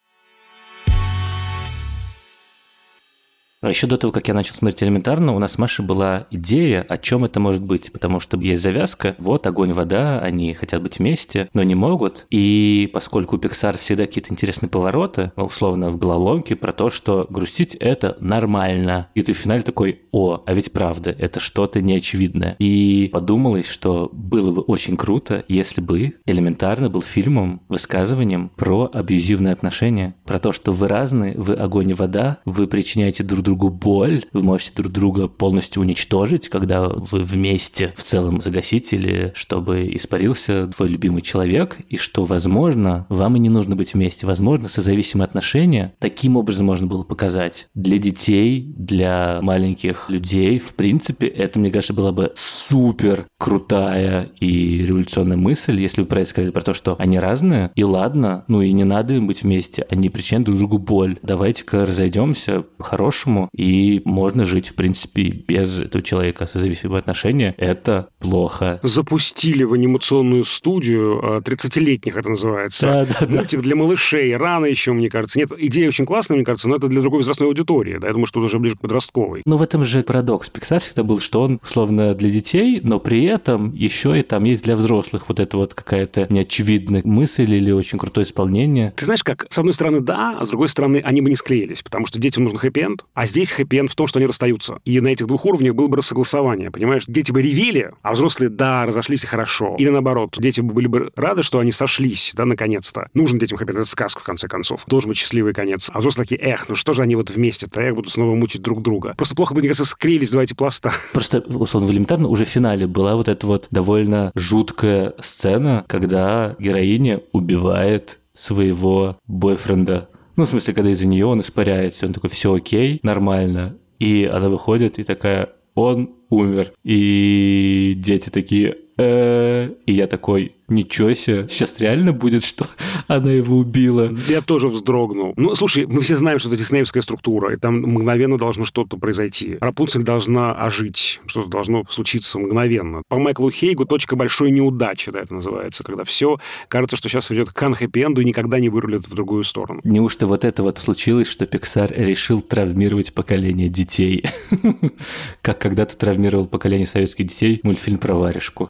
Еще 3.70 3.88
до 3.88 3.98
того, 3.98 4.14
как 4.14 4.28
я 4.28 4.34
начал 4.34 4.54
смотреть 4.56 4.84
элементарно, 4.84 5.36
у 5.36 5.40
нас 5.40 5.54
с 5.54 5.58
Машей 5.58 5.86
была 5.86 6.28
идея, 6.32 6.86
о 6.88 6.98
чем 6.98 7.26
это 7.26 7.40
может 7.40 7.64
быть. 7.64 7.92
Потому 7.92 8.20
что 8.20 8.38
есть 8.38 8.62
завязка, 8.62 9.16
вот 9.20 9.46
огонь, 9.48 9.74
вода, 9.74 10.20
они 10.20 10.54
хотят 10.54 10.82
быть 10.82 11.00
вместе, 11.00 11.50
но 11.54 11.64
не 11.64 11.76
могут. 11.76 12.26
И 12.30 12.90
поскольку 12.94 13.36
у 13.36 13.40
Pixar 13.40 13.78
всегда 13.78 14.06
какие-то 14.06 14.32
интересные 14.32 14.70
повороты, 14.70 15.32
условно 15.36 15.90
в 15.90 15.98
головоломке, 15.98 16.56
про 16.56 16.74
то, 16.74 16.90
что 16.90 17.28
грустить 17.30 17.76
это 17.76 18.18
нормально. 18.20 19.10
И 19.16 19.22
ты 19.22 19.34
в 19.34 19.38
финале 19.38 19.64
такой, 19.64 20.02
о, 20.12 20.44
а 20.46 20.54
ведь 20.54 20.72
правда, 20.72 21.10
это 21.18 21.40
что-то 21.40 21.82
неочевидное. 21.82 22.56
И 22.60 23.10
подумалось, 23.12 23.68
что 23.68 24.10
было 24.14 24.52
бы 24.52 24.62
очень 24.62 24.98
круто, 24.98 25.44
если 25.48 25.82
бы 25.82 26.14
элементарно 26.26 26.90
был 26.90 27.02
фильмом, 27.02 27.62
высказыванием 27.68 28.52
про 28.56 28.90
абьюзивные 28.92 29.54
отношения. 29.54 30.16
Про 30.26 30.40
то, 30.40 30.52
что 30.52 30.72
вы 30.72 30.88
разные, 30.88 31.34
вы 31.38 31.54
огонь 31.56 31.90
и 31.90 31.94
вода, 31.94 32.38
вы 32.46 32.68
причиняете 32.68 33.24
друг 33.24 33.42
другу 33.42 33.57
боль, 33.58 34.26
вы 34.34 34.44
можете 34.44 34.74
друг 34.76 34.92
друга 34.92 35.28
полностью 35.28 35.82
уничтожить, 35.82 36.50
когда 36.50 36.88
вы 36.88 37.24
вместе 37.24 37.94
в 37.96 38.04
целом 38.04 38.42
загасить 38.42 38.94
или 38.94 39.32
чтобы 39.36 39.90
испарился 39.94 40.68
твой 40.68 40.90
любимый 40.90 41.22
человек, 41.22 41.78
и 41.90 41.98
что, 41.98 42.26
возможно, 42.26 43.06
вам 43.10 43.36
и 43.36 43.40
не 43.40 43.50
нужно 43.50 43.76
быть 43.76 43.94
вместе. 43.94 44.26
Возможно, 44.26 44.70
созависимые 44.70 45.26
отношения 45.26 45.94
таким 46.00 46.38
образом 46.38 46.66
можно 46.66 46.88
было 46.88 47.04
показать. 47.04 47.68
Для 47.74 47.98
детей, 47.98 48.74
для 48.78 49.40
маленьких 49.42 50.10
людей, 50.10 50.60
в 50.60 50.74
принципе, 50.76 51.28
это, 51.28 51.60
мне 51.60 51.72
кажется, 51.72 51.94
была 51.94 52.12
бы 52.12 52.32
супер 52.36 53.28
крутая 53.38 54.30
и 54.40 54.80
революционная 54.86 55.38
мысль, 55.38 55.80
если 55.80 56.02
вы 56.02 56.08
про 56.08 56.22
это 56.22 56.30
сказали, 56.30 56.52
про 56.52 56.62
то, 56.62 56.74
что 56.74 56.96
они 57.00 57.20
разные, 57.20 57.72
и 57.76 57.84
ладно, 57.84 58.44
ну 58.48 58.62
и 58.62 58.72
не 58.72 58.84
надо 58.84 59.14
им 59.14 59.28
быть 59.28 59.44
вместе, 59.44 59.86
они 59.90 60.10
причиняют 60.10 60.46
друг 60.46 60.58
другу 60.58 60.78
боль. 60.78 61.18
Давайте-ка 61.22 61.86
разойдемся 61.86 62.64
по-хорошему, 62.78 63.37
по-другому, 63.38 63.50
и 63.54 64.02
можно 64.06 64.46
жить, 64.46 64.70
в 64.70 64.76
принципе, 64.76 65.24
без 65.24 65.80
этого 65.80 66.04
человека. 66.04 66.46
Созависимые 66.46 67.00
отношения– 67.00 67.56
это 67.58 68.10
плохо. 68.20 68.80
Запустили 68.84 69.64
в 69.64 69.74
анимационную 69.74 70.44
студию 70.44 71.42
30-летних, 71.44 72.16
а, 72.16 72.20
это 72.20 72.30
называется, 72.30 73.08
да, 73.10 73.28
да, 73.28 73.36
мультик 73.36 73.60
да. 73.60 73.64
для 73.64 73.76
малышей. 73.76 74.36
Рано 74.36 74.66
еще, 74.66 74.94
мне 74.94 75.10
кажется. 75.10 75.38
Нет, 75.40 75.52
идея 75.58 75.88
очень 75.88 76.06
классная, 76.06 76.38
мне 76.38 76.46
кажется, 76.46 76.68
но 76.68 76.76
это 76.76 76.88
для 76.88 77.02
другой 77.02 77.20
возрастной 77.20 77.50
аудитории. 77.50 77.98
Да? 78.00 78.08
Я 78.08 78.14
думаю, 78.14 78.28
что 78.28 78.40
уже 78.40 78.60
ближе 78.60 78.76
к 78.76 78.82
подростковой. 78.82 79.42
Ну, 79.46 79.58
в 79.58 79.62
этом 79.62 79.84
же 79.84 80.04
парадокс. 80.04 80.52
Pixar 80.52 80.80
всегда 80.80 81.04
был, 81.04 81.20
что 81.20 81.42
он, 81.42 81.60
условно, 81.64 82.14
для 82.16 82.30
детей, 82.30 82.80
но 82.84 83.00
при 83.00 83.26
этом 83.26 83.74
еще 83.74 84.20
и 84.20 84.24
там 84.24 84.44
есть 84.46 84.64
для 84.64 84.76
взрослых 84.76 85.28
вот 85.28 85.40
это 85.40 85.58
вот 85.58 85.74
какая-то 85.74 86.28
неочевидная 86.30 87.02
мысль 87.04 87.52
или 87.52 87.72
очень 87.72 88.00
крутое 88.00 88.26
исполнение. 88.26 88.94
Ты 88.96 89.06
знаешь, 89.06 89.24
как, 89.24 89.46
с 89.50 89.58
одной 89.58 89.74
стороны, 89.74 90.00
да, 90.00 90.38
а 90.40 90.46
с 90.46 90.50
другой 90.50 90.70
стороны, 90.70 91.02
они 91.04 91.22
бы 91.22 91.30
не 91.30 91.36
склеились, 91.36 91.84
потому 91.84 92.06
что 92.06 92.20
детям 92.20 92.44
нужен 92.44 92.60
хэппи-энд, 92.60 93.06
а 93.14 93.27
здесь 93.28 93.52
хэппи-энд 93.52 93.92
в 93.92 93.96
том, 93.96 94.08
что 94.08 94.20
они 94.20 94.26
расстаются. 94.26 94.80
И 94.86 95.00
на 95.00 95.10
этих 95.10 95.28
двух 95.28 95.46
уровнях 95.46 95.76
было 95.76 95.88
бы 95.88 95.98
рассогласование, 95.98 96.72
понимаешь? 96.72 97.04
Дети 97.08 97.32
бы 97.32 97.42
ревели, 97.42 97.92
а 98.02 98.14
взрослые, 98.14 98.50
да, 98.50 98.86
разошлись 98.86 99.24
и 99.24 99.28
хорошо. 99.28 99.76
Или 99.78 99.90
наоборот, 99.90 100.36
дети 100.38 100.62
были 100.62 100.88
бы 100.88 101.12
рады, 101.16 101.44
что 101.44 101.60
они 101.60 101.72
сошлись, 101.72 102.32
да, 102.36 102.46
наконец-то. 102.46 103.10
Нужен 103.14 103.40
детям 103.40 103.58
хэппи-энд, 103.58 103.80
это 103.80 103.90
сказка, 103.90 104.22
в 104.22 104.24
конце 104.24 104.48
концов. 104.48 104.84
Должен 104.88 105.10
быть 105.10 105.18
счастливый 105.18 105.54
конец. 105.54 105.90
А 105.94 106.00
взрослые 106.00 106.26
такие, 106.26 106.42
эх, 106.42 106.68
ну 106.70 106.76
что 106.76 106.94
же 106.94 107.02
они 107.02 107.16
вот 107.16 107.30
вместе-то, 107.30 107.82
эх, 107.82 107.96
будут 107.96 108.12
снова 108.12 108.36
мучить 108.36 108.62
друг 108.62 108.82
друга. 108.82 109.14
Просто 109.18 109.36
плохо 109.36 109.54
бы, 109.54 109.60
мне 109.60 109.70
кажется, 109.70 109.86
склеились 109.86 110.32
два 110.32 110.44
эти 110.44 110.54
пласта. 110.54 110.92
Просто, 111.14 111.40
условно, 111.42 111.90
элементарно 111.92 112.28
уже 112.28 112.46
в 112.46 112.50
финале 112.50 112.88
была 112.88 113.16
вот 113.16 113.28
эта 113.28 113.46
вот 113.46 113.68
довольно 113.72 114.32
жуткая 114.36 115.14
сцена, 115.22 115.86
когда 115.88 116.56
героиня 116.60 117.22
убивает 117.32 118.20
своего 118.34 119.18
бойфренда. 119.28 120.10
Ну, 120.38 120.44
в 120.44 120.48
смысле, 120.48 120.74
когда 120.76 120.92
из-за 120.92 121.08
нее 121.08 121.26
он 121.26 121.42
испаряется, 121.42 122.06
он 122.06 122.14
такой, 122.14 122.30
все 122.30 122.54
окей, 122.54 123.00
нормально. 123.02 123.78
И 123.98 124.24
она 124.32 124.50
выходит 124.50 125.00
и 125.00 125.04
такая, 125.04 125.50
он 125.74 126.17
умер. 126.30 126.74
И 126.84 127.94
дети 127.98 128.30
такие, 128.30 128.78
э 128.98 129.70
и 129.86 129.92
я 129.94 130.08
такой, 130.08 130.54
Ничего 130.70 131.14
себе. 131.14 131.48
Сейчас 131.48 131.80
реально 131.80 132.12
будет, 132.12 132.44
что 132.44 132.68
она 133.08 133.32
его 133.32 133.58
убила. 133.58 134.14
Я 134.28 134.42
тоже 134.42 134.68
вздрогнул. 134.68 135.34
Ну, 135.38 135.56
слушай, 135.56 135.86
мы 135.86 136.02
все 136.02 136.18
знаем, 136.18 136.40
что 136.40 136.50
это 136.50 136.58
диснеевская 136.58 137.02
структура, 137.02 137.54
и 137.54 137.58
там 137.58 137.82
мгновенно 137.82 138.38
должно 138.38 138.66
что-то 138.66 138.98
произойти. 138.98 139.58
Рапунцель 139.62 140.04
должна 140.04 140.54
ожить, 140.54 141.22
что-то 141.26 141.50
должно 141.50 141.86
случиться 141.90 142.38
мгновенно. 142.38 143.02
По 143.08 143.18
Майклу 143.18 143.50
Хейгу 143.50 143.86
точка 143.86 144.18
большой 144.18 144.52
неудачи, 144.52 145.10
да, 145.10 145.20
это 145.20 145.36
называется, 145.36 145.84
когда 145.86 146.04
все 146.04 146.38
кажется, 146.68 146.98
что 146.98 147.08
сейчас 147.08 147.30
ведет 147.30 147.52
к 147.52 147.68
хэппи-энду 147.68 148.22
и 148.22 148.26
никогда 148.26 148.60
не 148.60 148.70
вырулит 148.70 149.08
в 149.08 149.14
другую 149.14 149.44
сторону. 149.46 149.80
Неужто 149.84 150.28
вот 150.28 150.44
это 150.44 150.64
вот 150.64 150.80
случилось, 150.80 151.28
что 151.28 151.46
Pixar 151.46 151.94
решил 151.96 152.42
травмировать 152.42 153.14
поколение 153.14 153.70
детей? 153.70 154.26
Как 155.42 155.60
когда-то 155.60 155.98
травмировал 155.98 156.17
поколение 156.46 156.88
советских 156.88 157.28
детей 157.28 157.60
мультфильм 157.64 157.98
про 157.98 158.16
варежку. 158.16 158.70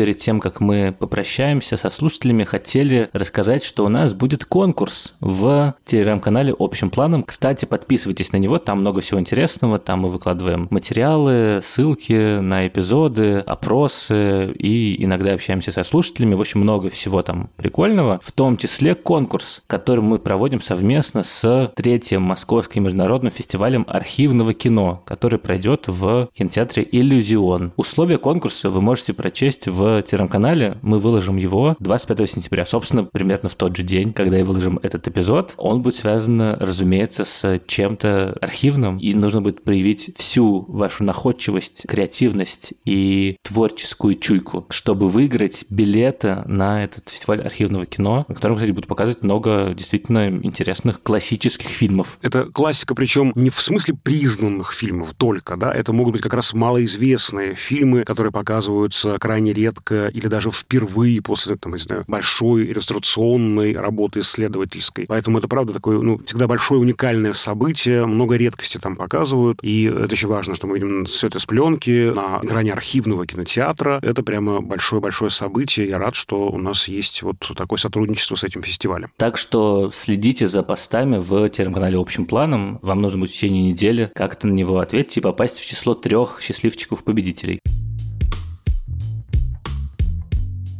Перед 0.00 0.16
тем, 0.16 0.40
как 0.40 0.60
мы 0.60 0.96
попрощаемся 0.98 1.76
со 1.76 1.90
слушателями, 1.90 2.44
хотели 2.44 3.10
рассказать, 3.12 3.62
что 3.62 3.84
у 3.84 3.90
нас 3.90 4.14
будет 4.14 4.46
конкурс 4.46 5.12
в 5.20 5.74
телеграм-канале 5.84 6.54
общим 6.58 6.88
планом. 6.88 7.22
Кстати, 7.22 7.66
подписывайтесь 7.66 8.32
на 8.32 8.38
него, 8.38 8.56
там 8.56 8.80
много 8.80 9.02
всего 9.02 9.20
интересного, 9.20 9.78
там 9.78 10.00
мы 10.00 10.08
выкладываем 10.08 10.68
материалы, 10.70 11.60
ссылки 11.62 12.40
на 12.40 12.66
эпизоды, 12.66 13.40
опросы 13.40 14.52
и 14.52 15.04
иногда 15.04 15.34
общаемся 15.34 15.70
со 15.70 15.82
слушателями. 15.82 16.32
В 16.32 16.40
общем, 16.40 16.60
много 16.60 16.88
всего 16.88 17.20
там 17.22 17.50
прикольного, 17.56 18.20
в 18.22 18.32
том 18.32 18.56
числе 18.56 18.94
конкурс, 18.94 19.62
который 19.66 20.00
мы 20.00 20.18
проводим 20.18 20.62
совместно 20.62 21.24
с 21.24 21.70
третьим 21.76 22.22
Московским 22.22 22.84
международным 22.84 23.30
фестивалем 23.30 23.84
архивного 23.86 24.54
кино, 24.54 25.02
который 25.04 25.38
пройдет 25.38 25.88
в 25.88 26.30
кинотеатре 26.32 26.88
«Иллюзион». 26.90 27.74
Условия 27.76 28.16
конкурса 28.16 28.70
вы 28.70 28.80
можете 28.80 29.12
прочесть 29.12 29.68
в 29.68 29.89
телеграм-канале. 30.06 30.78
Мы 30.82 30.98
выложим 30.98 31.36
его 31.36 31.76
25 31.80 32.30
сентября. 32.30 32.64
Собственно, 32.64 33.04
примерно 33.04 33.48
в 33.48 33.54
тот 33.54 33.76
же 33.76 33.82
день, 33.82 34.12
когда 34.12 34.36
я 34.36 34.44
выложим 34.44 34.78
этот 34.82 35.06
эпизод. 35.08 35.54
Он 35.56 35.82
будет 35.82 35.94
связан, 35.94 36.40
разумеется, 36.54 37.24
с 37.24 37.60
чем-то 37.66 38.38
архивным. 38.40 38.98
И 38.98 39.14
нужно 39.14 39.42
будет 39.42 39.64
проявить 39.64 40.12
всю 40.16 40.64
вашу 40.68 41.04
находчивость, 41.04 41.86
креативность 41.88 42.74
и 42.84 43.36
творческую 43.42 44.16
чуйку, 44.16 44.66
чтобы 44.70 45.08
выиграть 45.08 45.64
билеты 45.70 46.42
на 46.46 46.84
этот 46.84 47.08
фестиваль 47.08 47.42
архивного 47.42 47.86
кино, 47.86 48.24
на 48.28 48.34
котором, 48.34 48.56
кстати, 48.56 48.70
будут 48.70 48.88
показывать 48.88 49.22
много 49.22 49.74
действительно 49.74 50.28
интересных 50.28 51.02
классических 51.02 51.68
фильмов. 51.68 52.18
Это 52.22 52.44
классика, 52.44 52.94
причем 52.94 53.32
не 53.34 53.50
в 53.50 53.60
смысле 53.60 53.94
признанных 53.94 54.72
фильмов 54.72 55.14
только, 55.16 55.56
да, 55.56 55.72
это 55.72 55.92
могут 55.92 56.12
быть 56.14 56.22
как 56.22 56.34
раз 56.34 56.52
малоизвестные 56.52 57.54
фильмы, 57.54 58.04
которые 58.04 58.32
показываются 58.32 59.18
крайне 59.18 59.52
редко 59.52 59.69
редко 59.70 60.08
или 60.08 60.26
даже 60.26 60.50
впервые 60.50 61.22
после, 61.22 61.56
там, 61.56 61.72
не 61.72 61.78
знаю, 61.78 62.04
большой 62.06 62.64
иллюстрационной 62.64 63.74
работы 63.74 64.20
исследовательской. 64.20 65.06
Поэтому 65.06 65.38
это, 65.38 65.48
правда, 65.48 65.72
такое, 65.72 66.00
ну, 66.00 66.20
всегда 66.26 66.46
большое 66.46 66.80
уникальное 66.80 67.32
событие, 67.32 68.06
много 68.06 68.36
редкости 68.36 68.78
там 68.78 68.96
показывают, 68.96 69.58
и 69.62 69.84
это 69.84 70.12
еще 70.12 70.26
важно, 70.26 70.54
что 70.54 70.66
мы 70.66 70.78
видим 70.78 71.06
это 71.22 71.38
с 71.38 71.46
пленки 71.46 72.12
на 72.12 72.40
грани 72.40 72.70
архивного 72.70 73.26
кинотеатра. 73.26 74.00
Это 74.02 74.22
прямо 74.22 74.60
большое-большое 74.60 75.30
событие. 75.30 75.88
Я 75.88 75.98
рад, 75.98 76.14
что 76.14 76.48
у 76.48 76.58
нас 76.58 76.88
есть 76.88 77.22
вот 77.22 77.36
такое 77.56 77.78
сотрудничество 77.78 78.34
с 78.34 78.44
этим 78.44 78.62
фестивалем. 78.62 79.10
Так 79.16 79.36
что 79.36 79.90
следите 79.92 80.46
за 80.46 80.62
постами 80.62 81.18
в 81.18 81.48
телеграм-канале 81.50 81.98
«Общим 81.98 82.26
планом». 82.26 82.78
Вам 82.82 83.00
нужно 83.00 83.18
будет 83.18 83.30
в 83.30 83.34
течение 83.34 83.70
недели 83.70 84.10
как-то 84.14 84.46
на 84.46 84.52
него 84.52 84.78
ответить 84.78 85.18
и 85.18 85.20
попасть 85.20 85.58
в 85.58 85.66
число 85.66 85.94
трех 85.94 86.38
счастливчиков-победителей. 86.40 87.60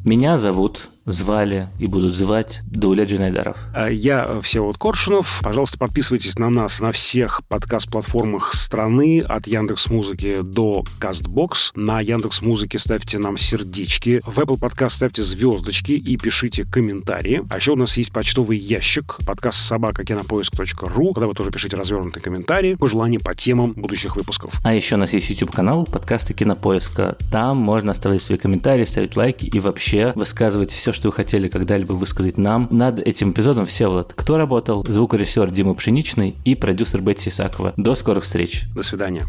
Меня 0.03 0.39
зовут 0.39 0.89
звали 1.13 1.69
и 1.79 1.87
будут 1.87 2.15
звать 2.15 2.61
Дауля 2.67 3.05
Джинайдаров. 3.05 3.57
А 3.75 3.89
я 3.89 4.41
Всеволод 4.43 4.79
Коршунов. 4.79 5.41
Пожалуйста, 5.43 5.79
подписывайтесь 5.79 6.39
на 6.39 6.51
нас 6.51 6.81
на 6.81 6.93
всех 6.93 7.43
подкаст-платформах 7.49 8.55
страны, 8.55 9.21
от 9.21 9.47
Яндекс 9.47 9.89
Музыки 9.89 10.41
до 10.43 10.85
Castbox. 11.01 11.73
На 11.75 12.01
Яндекс 12.01 12.43
Музыке 12.43 12.79
ставьте 12.79 13.19
нам 13.19 13.39
сердечки. 13.39 14.21
В 14.25 14.39
Apple 14.39 14.59
Podcast 14.59 14.91
ставьте 14.91 15.23
звездочки 15.23 15.93
и 15.93 16.17
пишите 16.17 16.65
комментарии. 16.65 17.43
А 17.51 17.57
еще 17.57 17.73
у 17.73 17.77
нас 17.77 17.97
есть 17.97 18.13
почтовый 18.13 18.59
ящик 18.59 19.17
подкаст 19.27 19.59
собака 19.59 20.05
кинопоиск.ру, 20.05 21.15
куда 21.15 21.27
вы 21.27 21.35
тоже 21.35 21.51
пишите 21.51 21.77
развернутые 21.77 22.23
комментарии, 22.23 22.75
пожелания 22.75 23.19
по 23.19 23.35
темам 23.35 23.73
будущих 23.73 24.17
выпусков. 24.17 24.53
А 24.65 24.75
еще 24.75 24.97
у 24.97 24.99
нас 24.99 25.13
есть 25.13 25.31
YouTube-канал 25.31 25.85
подкасты 25.85 26.35
Кинопоиска. 26.35 27.17
Там 27.31 27.57
можно 27.57 27.93
оставлять 27.93 28.23
свои 28.23 28.39
комментарии, 28.39 28.85
ставить 28.85 29.17
лайки 29.17 29.47
и 29.47 29.61
вообще 29.61 30.13
высказывать 30.15 30.71
все, 30.71 30.93
что 30.93 31.00
вы 31.05 31.13
хотели 31.13 31.49
когда-либо 31.49 31.93
высказать 31.93 32.39
нам. 32.39 32.69
Над 32.71 32.99
этим 32.99 33.33
эпизодом 33.33 33.67
все 33.67 33.91
вот 33.91 34.13
кто 34.15 34.37
работал? 34.37 34.85
Звукорежиссер 34.87 35.51
Дима 35.51 35.75
Пшеничный 35.75 36.37
и 36.45 36.55
продюсер 36.55 37.01
Бетти 37.01 37.31
Исакова. 37.31 37.75
До 37.77 37.95
скорых 37.95 38.25
встреч. 38.25 38.65
До 38.75 38.83
свидания. 38.83 39.25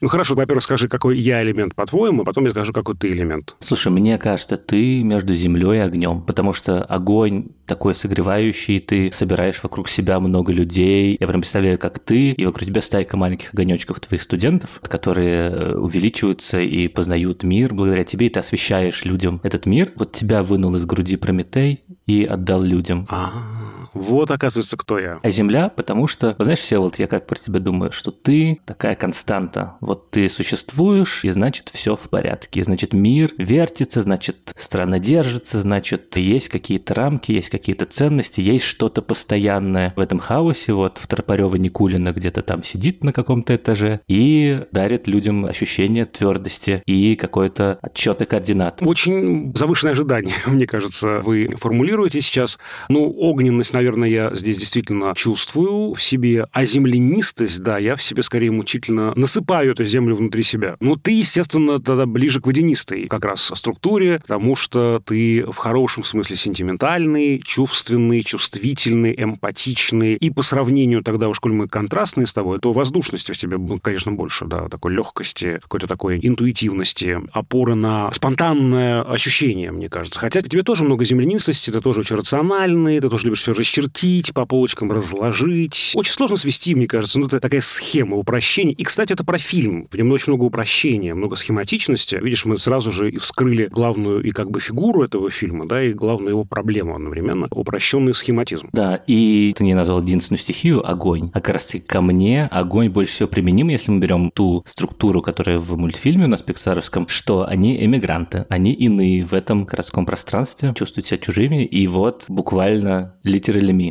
Ну 0.00 0.06
хорошо, 0.08 0.36
во-первых, 0.36 0.62
скажи, 0.62 0.88
какой 0.88 1.18
я 1.18 1.42
элемент 1.42 1.74
по-твоему, 1.74 2.22
а 2.22 2.24
потом 2.24 2.44
я 2.44 2.52
скажу, 2.52 2.72
какой 2.72 2.96
ты 2.96 3.08
элемент. 3.08 3.56
Слушай, 3.58 3.90
мне 3.90 4.16
кажется, 4.16 4.56
ты 4.56 5.02
между 5.02 5.34
землей 5.34 5.78
и 5.78 5.80
огнем, 5.80 6.22
потому 6.22 6.52
что 6.52 6.84
огонь 6.84 7.48
такой 7.66 7.96
согревающий, 7.96 8.78
ты 8.78 9.10
собираешь 9.12 9.60
вокруг 9.62 9.88
себя 9.88 10.20
много 10.20 10.52
людей. 10.52 11.16
Я 11.18 11.26
прям 11.26 11.40
представляю, 11.40 11.78
как 11.78 11.98
ты, 11.98 12.30
и 12.30 12.46
вокруг 12.46 12.64
тебя 12.64 12.80
стайка 12.80 13.16
маленьких 13.16 13.52
огонечков 13.52 13.98
твоих 13.98 14.22
студентов, 14.22 14.80
которые 14.82 15.50
э, 15.50 15.74
увеличиваются 15.74 16.60
и 16.60 16.86
познают 16.86 17.42
мир 17.42 17.74
благодаря 17.74 18.04
тебе, 18.04 18.28
и 18.28 18.30
ты 18.30 18.38
освещаешь 18.38 19.04
людям 19.04 19.40
этот 19.42 19.66
мир. 19.66 19.92
Вот 19.96 20.12
тебя 20.12 20.44
вынул 20.44 20.76
из 20.76 20.84
груди 20.84 21.16
Прометей 21.16 21.82
и 22.06 22.24
отдал 22.24 22.62
людям. 22.62 23.06
А-а-а. 23.08 23.77
Вот, 23.98 24.30
оказывается, 24.30 24.76
кто 24.76 24.98
я. 24.98 25.20
А 25.22 25.30
Земля, 25.30 25.68
потому 25.68 26.06
что, 26.06 26.36
знаешь, 26.38 26.60
все, 26.60 26.78
вот 26.78 26.98
я 26.98 27.06
как 27.06 27.26
про 27.26 27.36
тебя 27.36 27.60
думаю, 27.60 27.92
что 27.92 28.10
ты 28.10 28.60
такая 28.64 28.94
константа. 28.94 29.76
Вот 29.80 30.10
ты 30.10 30.28
существуешь, 30.28 31.24
и 31.24 31.30
значит 31.30 31.68
все 31.68 31.96
в 31.96 32.08
порядке. 32.08 32.60
И 32.60 32.62
значит 32.62 32.92
мир 32.92 33.32
вертится, 33.38 34.02
значит 34.02 34.52
страна 34.56 34.98
держится, 34.98 35.60
значит 35.60 36.16
есть 36.16 36.48
какие-то 36.48 36.94
рамки, 36.94 37.32
есть 37.32 37.50
какие-то 37.50 37.86
ценности, 37.86 38.40
есть 38.40 38.64
что-то 38.64 39.02
постоянное 39.02 39.92
в 39.96 40.00
этом 40.00 40.18
хаосе. 40.18 40.72
Вот 40.72 40.98
в 40.98 41.06
Тропарева 41.06 41.56
Никулина 41.56 42.12
где-то 42.12 42.42
там 42.42 42.62
сидит 42.62 43.04
на 43.04 43.12
каком-то 43.12 43.54
этаже 43.54 44.00
и 44.08 44.62
дарит 44.72 45.08
людям 45.08 45.44
ощущение 45.44 46.06
твердости 46.06 46.82
и 46.86 47.16
какой-то 47.16 47.78
отчет 47.82 48.22
и 48.22 48.24
координат. 48.24 48.82
Очень 48.82 49.52
завышенное 49.56 49.92
ожидание, 49.92 50.34
мне 50.46 50.66
кажется, 50.66 51.20
вы 51.20 51.54
формулируете 51.58 52.20
сейчас. 52.20 52.58
Ну, 52.88 53.12
огненность, 53.16 53.72
наверное, 53.72 53.87
я 54.04 54.34
здесь 54.34 54.58
действительно 54.58 55.14
чувствую 55.16 55.94
в 55.94 56.02
себе, 56.02 56.46
а 56.52 56.64
землянистость, 56.64 57.62
да, 57.62 57.78
я 57.78 57.96
в 57.96 58.02
себе 58.02 58.22
скорее 58.22 58.50
мучительно 58.50 59.12
насыпаю 59.14 59.72
эту 59.72 59.84
землю 59.84 60.16
внутри 60.16 60.42
себя. 60.42 60.76
Ну, 60.80 60.96
ты, 60.96 61.12
естественно, 61.12 61.80
тогда 61.80 62.06
ближе 62.06 62.40
к 62.40 62.46
водянистой 62.46 63.06
как 63.08 63.24
раз 63.24 63.50
структуре, 63.54 64.20
потому 64.20 64.56
что 64.56 65.02
ты 65.04 65.44
в 65.44 65.56
хорошем 65.56 66.04
смысле 66.04 66.36
сентиментальный, 66.36 67.40
чувственный, 67.44 68.22
чувствительный, 68.22 69.14
эмпатичный. 69.16 70.14
И 70.14 70.30
по 70.30 70.42
сравнению 70.42 71.02
тогда 71.02 71.28
уж, 71.28 71.40
коль 71.40 71.52
мы 71.52 71.68
контрастные 71.68 72.26
с 72.26 72.32
тобой, 72.32 72.58
то 72.58 72.72
воздушности 72.72 73.32
в 73.32 73.38
тебе, 73.38 73.58
конечно, 73.80 74.12
больше, 74.12 74.44
да, 74.46 74.68
такой 74.68 74.92
легкости, 74.92 75.58
какой-то 75.62 75.86
такой 75.86 76.18
интуитивности, 76.22 77.18
опоры 77.32 77.74
на 77.74 78.12
спонтанное 78.12 79.02
ощущение, 79.02 79.70
мне 79.70 79.88
кажется. 79.88 80.18
Хотя 80.20 80.42
тебе 80.42 80.62
тоже 80.62 80.84
много 80.84 81.04
землянистости, 81.04 81.70
ты 81.70 81.80
тоже 81.80 82.00
очень 82.00 82.16
рациональный, 82.16 83.00
ты 83.00 83.08
тоже 83.08 83.26
любишь 83.26 83.42
все 83.42 83.52
расчертить, 83.78 84.34
по 84.34 84.46
полочкам 84.46 84.90
разложить. 84.90 85.92
Очень 85.94 86.12
сложно 86.12 86.36
свести, 86.36 86.74
мне 86.74 86.86
кажется, 86.86 87.18
ну, 87.18 87.26
это 87.26 87.40
такая 87.40 87.60
схема 87.60 88.16
упрощения. 88.16 88.74
И, 88.74 88.84
кстати, 88.84 89.12
это 89.12 89.24
про 89.24 89.38
фильм. 89.38 89.88
В 89.90 89.96
нем 89.96 90.10
очень 90.12 90.32
много 90.32 90.44
упрощения, 90.44 91.14
много 91.14 91.36
схематичности. 91.36 92.18
Видишь, 92.20 92.44
мы 92.44 92.58
сразу 92.58 92.92
же 92.92 93.10
и 93.10 93.18
вскрыли 93.18 93.66
главную 93.66 94.22
и 94.22 94.30
как 94.30 94.50
бы 94.50 94.60
фигуру 94.60 95.02
этого 95.02 95.30
фильма, 95.30 95.66
да, 95.66 95.82
и 95.82 95.92
главную 95.92 96.30
его 96.30 96.44
проблему 96.44 96.94
одновременно. 96.94 97.46
Упрощенный 97.50 98.14
схематизм. 98.14 98.68
Да, 98.72 98.96
и 99.06 99.54
ты 99.56 99.64
не 99.64 99.74
назвал 99.74 100.02
единственную 100.02 100.40
стихию 100.40 100.88
огонь. 100.88 101.30
А 101.34 101.40
как 101.40 101.54
раз 101.54 101.66
таки 101.66 101.80
ко 101.80 102.00
мне 102.00 102.46
огонь 102.46 102.90
больше 102.90 103.12
всего 103.12 103.28
применим, 103.28 103.68
если 103.68 103.90
мы 103.90 104.00
берем 104.00 104.30
ту 104.30 104.64
структуру, 104.66 105.22
которая 105.22 105.58
в 105.58 105.76
мультфильме 105.76 106.24
у 106.24 106.28
нас 106.28 106.42
пиксаровском, 106.42 107.08
что 107.08 107.46
они 107.46 107.84
эмигранты, 107.84 108.46
они 108.48 108.72
иные 108.72 109.24
в 109.24 109.32
этом 109.32 109.64
городском 109.64 110.06
пространстве, 110.06 110.74
чувствуют 110.76 111.06
себя 111.06 111.18
чужими, 111.18 111.64
и 111.64 111.86
вот 111.86 112.24
буквально 112.28 113.14
اللي 113.58 113.72
مين؟ 113.72 113.86